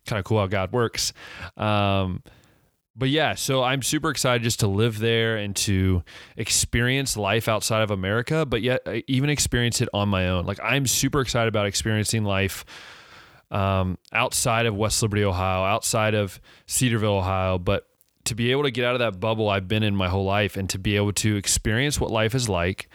Kind 0.06 0.18
of 0.18 0.24
cool 0.24 0.40
how 0.40 0.46
God 0.46 0.72
works. 0.72 1.12
Um, 1.56 2.22
but 2.96 3.08
yeah, 3.08 3.34
so 3.34 3.62
I'm 3.62 3.82
super 3.82 4.10
excited 4.10 4.42
just 4.42 4.60
to 4.60 4.68
live 4.68 4.98
there 4.98 5.36
and 5.36 5.54
to 5.56 6.04
experience 6.36 7.16
life 7.16 7.48
outside 7.48 7.82
of 7.82 7.90
America, 7.90 8.46
but 8.46 8.62
yet 8.62 8.82
uh, 8.86 9.00
even 9.08 9.30
experience 9.30 9.80
it 9.80 9.88
on 9.92 10.08
my 10.08 10.28
own. 10.28 10.46
Like 10.46 10.60
I'm 10.62 10.86
super 10.86 11.20
excited 11.20 11.48
about 11.48 11.66
experiencing 11.66 12.24
life 12.24 12.64
um, 13.50 13.98
outside 14.12 14.66
of 14.66 14.76
West 14.76 15.02
Liberty, 15.02 15.24
Ohio, 15.24 15.64
outside 15.64 16.14
of 16.14 16.40
Cedarville, 16.66 17.18
Ohio, 17.18 17.58
but 17.58 17.86
to 18.24 18.34
be 18.34 18.52
able 18.52 18.62
to 18.62 18.70
get 18.70 18.84
out 18.84 18.94
of 18.94 19.00
that 19.00 19.20
bubble 19.20 19.48
I've 19.48 19.68
been 19.68 19.82
in 19.82 19.94
my 19.94 20.08
whole 20.08 20.24
life 20.24 20.56
and 20.56 20.70
to 20.70 20.78
be 20.78 20.96
able 20.96 21.12
to 21.14 21.36
experience 21.36 22.00
what 22.00 22.10
life 22.10 22.34
is 22.34 22.48
like 22.48 22.88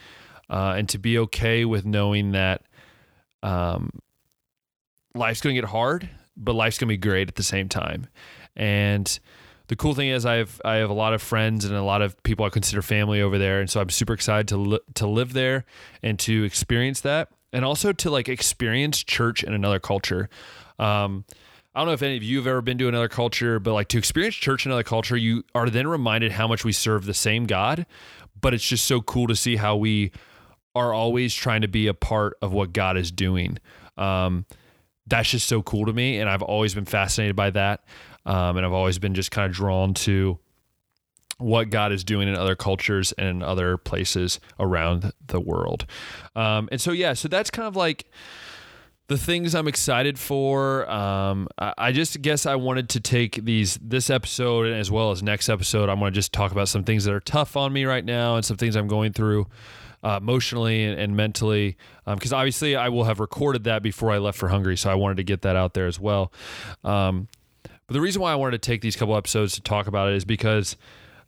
uh, 0.48 0.74
and 0.76 0.88
to 0.88 0.98
be 0.98 1.18
okay 1.18 1.64
with 1.64 1.84
knowing 1.84 2.32
that 2.32 2.62
um, 3.42 3.90
life's 5.14 5.40
going 5.40 5.54
to 5.54 5.60
get 5.60 5.68
hard, 5.70 6.08
but 6.36 6.54
life's 6.54 6.78
going 6.78 6.88
to 6.88 6.92
be 6.92 6.96
great 6.96 7.28
at 7.28 7.36
the 7.36 7.42
same 7.42 7.68
time. 7.68 8.08
And 8.56 9.20
the 9.70 9.76
cool 9.76 9.94
thing 9.94 10.08
is 10.08 10.26
I 10.26 10.34
have 10.34 10.60
I 10.64 10.74
have 10.74 10.90
a 10.90 10.94
lot 10.94 11.14
of 11.14 11.22
friends 11.22 11.64
and 11.64 11.72
a 11.76 11.82
lot 11.84 12.02
of 12.02 12.20
people 12.24 12.44
I 12.44 12.48
consider 12.48 12.82
family 12.82 13.22
over 13.22 13.38
there, 13.38 13.60
and 13.60 13.70
so 13.70 13.80
I'm 13.80 13.88
super 13.88 14.12
excited 14.12 14.48
to 14.48 14.56
li- 14.56 14.80
to 14.94 15.06
live 15.06 15.32
there 15.32 15.64
and 16.02 16.18
to 16.18 16.42
experience 16.42 17.02
that, 17.02 17.28
and 17.52 17.64
also 17.64 17.92
to 17.92 18.10
like 18.10 18.28
experience 18.28 19.04
church 19.04 19.44
in 19.44 19.52
another 19.52 19.78
culture. 19.78 20.28
Um, 20.80 21.24
I 21.72 21.78
don't 21.78 21.86
know 21.86 21.92
if 21.92 22.02
any 22.02 22.16
of 22.16 22.24
you 22.24 22.38
have 22.38 22.48
ever 22.48 22.60
been 22.60 22.78
to 22.78 22.88
another 22.88 23.08
culture, 23.08 23.60
but 23.60 23.72
like 23.72 23.86
to 23.88 23.98
experience 23.98 24.34
church 24.34 24.66
in 24.66 24.72
another 24.72 24.82
culture, 24.82 25.16
you 25.16 25.44
are 25.54 25.70
then 25.70 25.86
reminded 25.86 26.32
how 26.32 26.48
much 26.48 26.64
we 26.64 26.72
serve 26.72 27.06
the 27.06 27.14
same 27.14 27.46
God. 27.46 27.86
But 28.40 28.54
it's 28.54 28.66
just 28.66 28.88
so 28.88 29.00
cool 29.00 29.28
to 29.28 29.36
see 29.36 29.54
how 29.54 29.76
we 29.76 30.10
are 30.74 30.92
always 30.92 31.32
trying 31.32 31.60
to 31.60 31.68
be 31.68 31.86
a 31.86 31.94
part 31.94 32.36
of 32.42 32.52
what 32.52 32.72
God 32.72 32.96
is 32.96 33.12
doing. 33.12 33.58
Um, 33.96 34.46
that's 35.06 35.30
just 35.30 35.46
so 35.46 35.62
cool 35.62 35.86
to 35.86 35.92
me, 35.92 36.18
and 36.18 36.28
I've 36.28 36.42
always 36.42 36.74
been 36.74 36.86
fascinated 36.86 37.36
by 37.36 37.50
that. 37.50 37.84
Um, 38.26 38.56
and 38.56 38.66
I've 38.66 38.72
always 38.72 38.98
been 38.98 39.14
just 39.14 39.30
kind 39.30 39.46
of 39.46 39.56
drawn 39.56 39.94
to 39.94 40.38
what 41.38 41.70
God 41.70 41.90
is 41.92 42.04
doing 42.04 42.28
in 42.28 42.34
other 42.36 42.54
cultures 42.54 43.12
and 43.12 43.28
in 43.28 43.42
other 43.42 43.76
places 43.76 44.40
around 44.58 45.12
the 45.26 45.40
world. 45.40 45.86
Um, 46.36 46.68
and 46.70 46.80
so, 46.80 46.92
yeah, 46.92 47.14
so 47.14 47.28
that's 47.28 47.50
kind 47.50 47.66
of 47.66 47.76
like 47.76 48.06
the 49.08 49.18
things 49.18 49.54
I'm 49.54 49.66
excited 49.66 50.18
for. 50.18 50.88
Um, 50.88 51.48
I, 51.58 51.74
I 51.78 51.92
just 51.92 52.22
guess 52.22 52.46
I 52.46 52.54
wanted 52.54 52.90
to 52.90 53.00
take 53.00 53.44
these 53.44 53.78
this 53.82 54.08
episode 54.08 54.66
and 54.66 54.76
as 54.76 54.90
well 54.90 55.10
as 55.10 55.22
next 55.22 55.48
episode. 55.48 55.88
I'm 55.88 55.98
going 55.98 56.12
to 56.12 56.14
just 56.14 56.32
talk 56.32 56.52
about 56.52 56.68
some 56.68 56.84
things 56.84 57.04
that 57.04 57.14
are 57.14 57.20
tough 57.20 57.56
on 57.56 57.72
me 57.72 57.84
right 57.86 58.04
now 58.04 58.36
and 58.36 58.44
some 58.44 58.56
things 58.56 58.76
I'm 58.76 58.86
going 58.86 59.12
through 59.12 59.48
uh, 60.04 60.18
emotionally 60.22 60.84
and, 60.84 61.00
and 61.00 61.16
mentally. 61.16 61.76
Because 62.06 62.32
um, 62.32 62.38
obviously, 62.38 62.76
I 62.76 62.88
will 62.88 63.04
have 63.04 63.18
recorded 63.18 63.64
that 63.64 63.82
before 63.82 64.12
I 64.12 64.18
left 64.18 64.38
for 64.38 64.48
Hungary, 64.48 64.76
so 64.76 64.90
I 64.90 64.94
wanted 64.94 65.16
to 65.16 65.24
get 65.24 65.42
that 65.42 65.56
out 65.56 65.74
there 65.74 65.86
as 65.86 65.98
well. 65.98 66.32
Um, 66.84 67.28
but 67.90 67.94
the 67.94 68.00
reason 68.00 68.22
why 68.22 68.30
I 68.30 68.36
wanted 68.36 68.62
to 68.62 68.70
take 68.70 68.82
these 68.82 68.94
couple 68.94 69.16
episodes 69.16 69.54
to 69.54 69.60
talk 69.60 69.88
about 69.88 70.10
it 70.10 70.14
is 70.14 70.24
because 70.24 70.76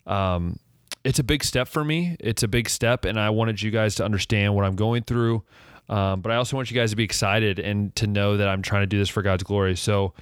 um, 0.06 0.60
it's 1.02 1.18
a 1.18 1.24
big 1.24 1.42
step 1.42 1.66
for 1.66 1.84
me. 1.84 2.16
It's 2.20 2.44
a 2.44 2.46
big 2.48 2.68
step, 2.68 3.04
and 3.04 3.18
I 3.18 3.30
wanted 3.30 3.60
you 3.60 3.72
guys 3.72 3.96
to 3.96 4.04
understand 4.04 4.54
what 4.54 4.64
I'm 4.64 4.76
going 4.76 5.02
through. 5.02 5.42
Um, 5.88 6.20
but 6.20 6.30
I 6.30 6.36
also 6.36 6.54
want 6.54 6.70
you 6.70 6.76
guys 6.76 6.90
to 6.90 6.96
be 6.96 7.02
excited 7.02 7.58
and 7.58 7.92
to 7.96 8.06
know 8.06 8.36
that 8.36 8.46
I'm 8.46 8.62
trying 8.62 8.82
to 8.82 8.86
do 8.86 8.96
this 8.96 9.08
for 9.08 9.22
God's 9.22 9.42
glory. 9.42 9.74
So 9.74 10.14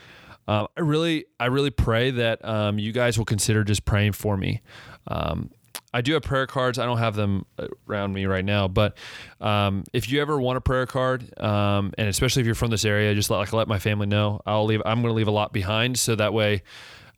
um, 0.49 0.69
I 0.79 0.81
really, 0.81 1.27
I 1.39 1.49
really 1.49 1.69
pray 1.69 2.11
that 2.11 2.43
um, 2.43 2.79
you 2.79 2.93
guys 2.93 3.19
will 3.19 3.27
consider 3.27 3.63
just 3.63 3.85
praying 3.85 4.13
for 4.13 4.39
me. 4.39 4.63
Um, 5.09 5.51
I 5.93 6.03
do 6.03 6.13
have 6.15 6.23
prayer 6.23 6.47
cards. 6.47 6.79
I 6.79 6.85
don't 6.85 6.99
have 6.99 7.17
them 7.17 7.47
around 7.89 8.13
me 8.13 8.27
right 8.27 8.45
now, 8.45 8.69
but 8.69 8.97
um, 9.41 9.85
if 9.93 10.09
you 10.09 10.21
ever 10.21 10.41
want 10.41 10.57
a 10.57 10.61
prayer 10.61 10.87
card, 10.87 11.39
um, 11.41 11.93
and 11.99 12.09
especially 12.09 12.41
if 12.41 12.47
you're 12.47 12.55
from 12.55 12.71
this 12.71 12.85
area, 12.85 13.15
just 13.15 13.31
let, 13.31 13.39
like 13.39 13.53
let 13.53 13.69
my 13.69 13.79
family 13.79 14.07
know. 14.07 14.41
I'll 14.47 14.67
leave. 14.67 14.83
I'm 14.87 15.03
going 15.03 15.11
to 15.11 15.17
leave 15.17 15.29
a 15.29 15.33
lot 15.33 15.53
behind, 15.53 15.99
so 15.99 16.15
that 16.15 16.33
way 16.33 16.63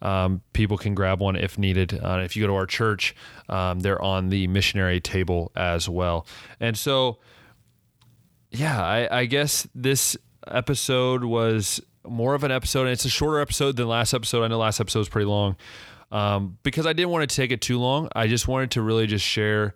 um, 0.01 0.41
people 0.53 0.79
can 0.79 0.95
grab 0.95 1.21
one 1.21 1.37
if 1.37 1.59
needed. 1.59 1.99
Uh, 2.03 2.21
if 2.25 2.35
you 2.35 2.43
go 2.43 2.47
to 2.49 2.55
our 2.55 2.67
church, 2.67 3.15
um, 3.49 3.81
they're 3.81 4.01
on 4.01 4.31
the 4.31 4.47
missionary 4.47 5.01
table 5.01 5.53
as 5.55 5.89
well. 5.89 6.27
And 6.59 6.77
so, 6.77 7.19
yeah, 8.51 8.83
I, 8.83 9.21
I 9.21 9.25
guess 9.27 9.69
this 9.75 10.17
episode 10.47 11.25
was 11.25 11.81
more 12.05 12.35
of 12.35 12.43
an 12.43 12.51
episode, 12.51 12.83
and 12.83 12.91
it's 12.91 13.05
a 13.05 13.11
shorter 13.11 13.41
episode 13.41 13.77
than 13.77 13.87
last 13.87 14.13
episode. 14.13 14.43
I 14.43 14.49
know 14.49 14.59
last 14.59 14.81
episode 14.81 15.01
was 15.01 15.09
pretty 15.09 15.27
long 15.27 15.57
um, 16.13 16.59
because 16.63 16.87
I 16.87 16.93
didn't 16.93 17.11
want 17.11 17.29
to 17.29 17.35
take 17.35 17.51
it 17.51 17.61
too 17.61 17.81
long. 17.81 18.09
I 18.15 18.29
just 18.29 18.47
wanted 18.47 18.71
to 18.73 18.83
really 18.83 19.07
just 19.09 19.25
share 19.25 19.75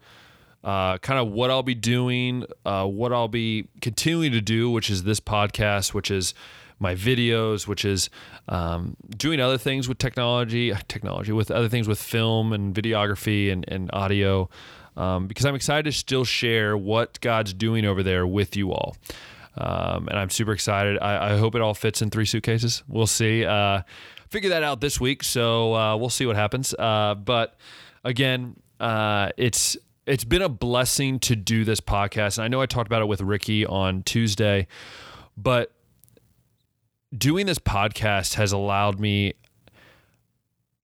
uh, 0.63 0.99
kind 0.99 1.19
of 1.19 1.33
what 1.33 1.51
I'll 1.51 1.63
be 1.63 1.75
doing, 1.75 2.45
uh, 2.65 2.87
what 2.87 3.13
I'll 3.13 3.27
be 3.27 3.69
continuing 3.81 4.33
to 4.33 4.41
do, 4.41 4.71
which 4.71 4.91
is 4.91 5.03
this 5.05 5.19
podcast, 5.19 5.95
which 5.95 6.11
is 6.11 6.35
my 6.79 6.95
videos, 6.95 7.67
which 7.67 7.87
is 7.87 8.11
um, 8.49 8.97
doing 9.17 9.41
other 9.41 9.57
things 9.57 9.89
with 9.89 9.97
technology, 9.97 10.75
technology 10.89 11.33
with 11.33 11.51
other 11.51 11.71
things 11.71 11.89
with 11.89 12.01
film 12.01 12.53
and 12.53 12.75
videography 12.75 13.51
and, 13.51 13.65
and 13.69 13.91
audio, 13.95 14.51
um, 14.97 15.27
because 15.27 15.47
I'm 15.47 15.55
excited 15.55 15.85
to 15.87 15.93
still 15.93 16.25
share 16.25 16.77
what 16.77 17.19
God's 17.23 17.55
doing 17.55 17.87
over 17.87 18.03
there 18.03 18.27
with 18.27 18.57
you 18.57 18.73
all. 18.73 18.97
Um, 19.57 20.09
and 20.09 20.19
I'm 20.19 20.29
super 20.29 20.53
excited. 20.53 20.99
I, 21.01 21.33
I, 21.33 21.39
hope 21.39 21.55
it 21.55 21.63
all 21.63 21.73
fits 21.73 22.03
in 22.03 22.11
three 22.11 22.27
suitcases. 22.27 22.83
We'll 22.89 23.07
see. 23.07 23.43
Uh, 23.43 23.83
figure 24.31 24.51
that 24.51 24.63
out 24.63 24.81
this 24.81 25.01
week. 25.01 25.23
So 25.23 25.75
uh, 25.75 25.97
we'll 25.97 26.11
see 26.11 26.27
what 26.27 26.37
happens. 26.37 26.75
Uh, 26.75 27.15
but 27.15 27.57
again, 28.05 28.57
uh, 28.81 29.31
it's 29.37 29.77
it's 30.07 30.25
been 30.25 30.43
a 30.43 30.49
blessing 30.49 31.19
to 31.21 31.35
do 31.35 31.65
this 31.65 31.81
podcast. 31.81 32.39
And 32.39 32.45
I 32.45 32.49
know 32.49 32.61
I 32.61 32.67
talked 32.67 32.87
about 32.87 33.03
it 33.03 33.07
with 33.07 33.21
Ricky 33.21 33.67
on 33.67 34.03
Tuesday, 34.05 34.69
but 35.37 35.73
doing 37.17 37.47
this 37.47 37.59
podcast 37.59 38.35
has 38.35 38.53
allowed 38.53 39.01
me, 39.01 39.35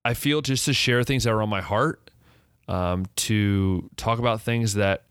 I 0.03 0.13
feel, 0.13 0.41
just 0.41 0.65
to 0.65 0.73
share 0.73 1.03
things 1.03 1.23
that 1.23 1.31
are 1.31 1.41
on 1.41 1.49
my 1.49 1.61
heart, 1.61 2.11
um, 2.67 3.05
to 3.15 3.89
talk 3.95 4.19
about 4.19 4.41
things 4.41 4.73
that 4.73 5.05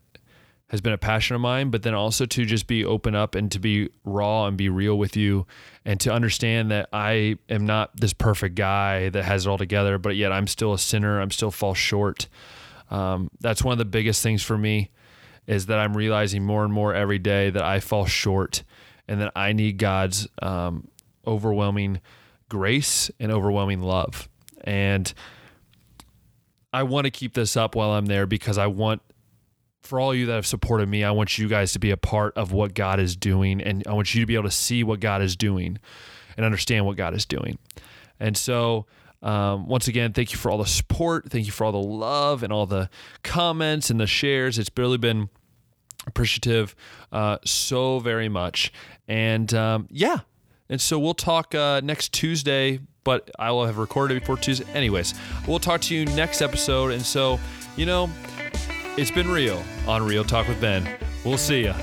has 0.72 0.80
been 0.80 0.94
a 0.94 0.98
passion 0.98 1.36
of 1.36 1.42
mine, 1.42 1.70
but 1.70 1.82
then 1.82 1.92
also 1.92 2.24
to 2.24 2.46
just 2.46 2.66
be 2.66 2.82
open 2.82 3.14
up 3.14 3.34
and 3.34 3.52
to 3.52 3.58
be 3.58 3.90
raw 4.04 4.46
and 4.46 4.56
be 4.56 4.70
real 4.70 4.96
with 4.96 5.18
you 5.18 5.46
and 5.84 6.00
to 6.00 6.10
understand 6.10 6.70
that 6.70 6.88
I 6.94 7.36
am 7.50 7.66
not 7.66 7.94
this 7.94 8.14
perfect 8.14 8.54
guy 8.54 9.10
that 9.10 9.22
has 9.22 9.44
it 9.46 9.50
all 9.50 9.58
together, 9.58 9.98
but 9.98 10.16
yet 10.16 10.32
I'm 10.32 10.46
still 10.46 10.72
a 10.72 10.78
sinner. 10.78 11.20
I'm 11.20 11.30
still 11.30 11.50
fall 11.50 11.74
short. 11.74 12.26
Um, 12.90 13.30
that's 13.38 13.62
one 13.62 13.72
of 13.72 13.78
the 13.78 13.84
biggest 13.84 14.22
things 14.22 14.42
for 14.42 14.56
me 14.56 14.90
is 15.46 15.66
that 15.66 15.78
I'm 15.78 15.94
realizing 15.94 16.42
more 16.42 16.64
and 16.64 16.72
more 16.72 16.94
every 16.94 17.18
day 17.18 17.50
that 17.50 17.62
I 17.62 17.78
fall 17.80 18.06
short 18.06 18.62
and 19.06 19.20
that 19.20 19.32
I 19.36 19.52
need 19.52 19.76
God's 19.76 20.26
um, 20.40 20.88
overwhelming 21.26 22.00
grace 22.48 23.10
and 23.20 23.30
overwhelming 23.30 23.82
love. 23.82 24.26
And 24.64 25.12
I 26.72 26.84
want 26.84 27.04
to 27.04 27.10
keep 27.10 27.34
this 27.34 27.58
up 27.58 27.74
while 27.74 27.90
I'm 27.90 28.06
there 28.06 28.24
because 28.24 28.56
I 28.56 28.68
want 28.68 29.02
for 29.82 30.00
all 30.00 30.14
you 30.14 30.26
that 30.26 30.34
have 30.34 30.46
supported 30.46 30.88
me, 30.88 31.04
I 31.04 31.10
want 31.10 31.38
you 31.38 31.48
guys 31.48 31.72
to 31.72 31.78
be 31.78 31.90
a 31.90 31.96
part 31.96 32.36
of 32.36 32.52
what 32.52 32.74
God 32.74 33.00
is 33.00 33.16
doing. 33.16 33.60
And 33.60 33.82
I 33.86 33.92
want 33.92 34.14
you 34.14 34.20
to 34.20 34.26
be 34.26 34.34
able 34.34 34.44
to 34.44 34.50
see 34.50 34.84
what 34.84 35.00
God 35.00 35.22
is 35.22 35.36
doing 35.36 35.78
and 36.36 36.46
understand 36.46 36.86
what 36.86 36.96
God 36.96 37.14
is 37.14 37.26
doing. 37.26 37.58
And 38.20 38.36
so, 38.36 38.86
um, 39.22 39.66
once 39.68 39.88
again, 39.88 40.12
thank 40.12 40.32
you 40.32 40.38
for 40.38 40.50
all 40.50 40.58
the 40.58 40.66
support. 40.66 41.30
Thank 41.30 41.46
you 41.46 41.52
for 41.52 41.64
all 41.64 41.72
the 41.72 41.78
love 41.78 42.42
and 42.42 42.52
all 42.52 42.66
the 42.66 42.90
comments 43.22 43.90
and 43.90 44.00
the 44.00 44.06
shares. 44.06 44.58
It's 44.58 44.70
really 44.76 44.98
been 44.98 45.28
appreciative 46.06 46.74
uh, 47.12 47.38
so 47.44 47.98
very 48.00 48.28
much. 48.28 48.72
And 49.08 49.52
um, 49.54 49.88
yeah. 49.90 50.20
And 50.68 50.80
so 50.80 50.98
we'll 50.98 51.14
talk 51.14 51.54
uh, 51.54 51.80
next 51.84 52.12
Tuesday, 52.12 52.80
but 53.04 53.30
I 53.38 53.50
will 53.50 53.66
have 53.66 53.78
recorded 53.78 54.16
it 54.16 54.20
before 54.20 54.36
Tuesday. 54.36 54.64
Anyways, 54.72 55.14
we'll 55.46 55.58
talk 55.58 55.80
to 55.82 55.94
you 55.94 56.06
next 56.06 56.40
episode. 56.40 56.92
And 56.92 57.02
so, 57.02 57.38
you 57.76 57.84
know, 57.84 58.10
it's 58.96 59.10
been 59.10 59.28
real 59.28 59.62
on 59.86 60.04
Real 60.04 60.24
Talk 60.24 60.48
with 60.48 60.60
Ben. 60.60 60.88
We'll 61.24 61.38
see 61.38 61.64
ya. 61.64 61.74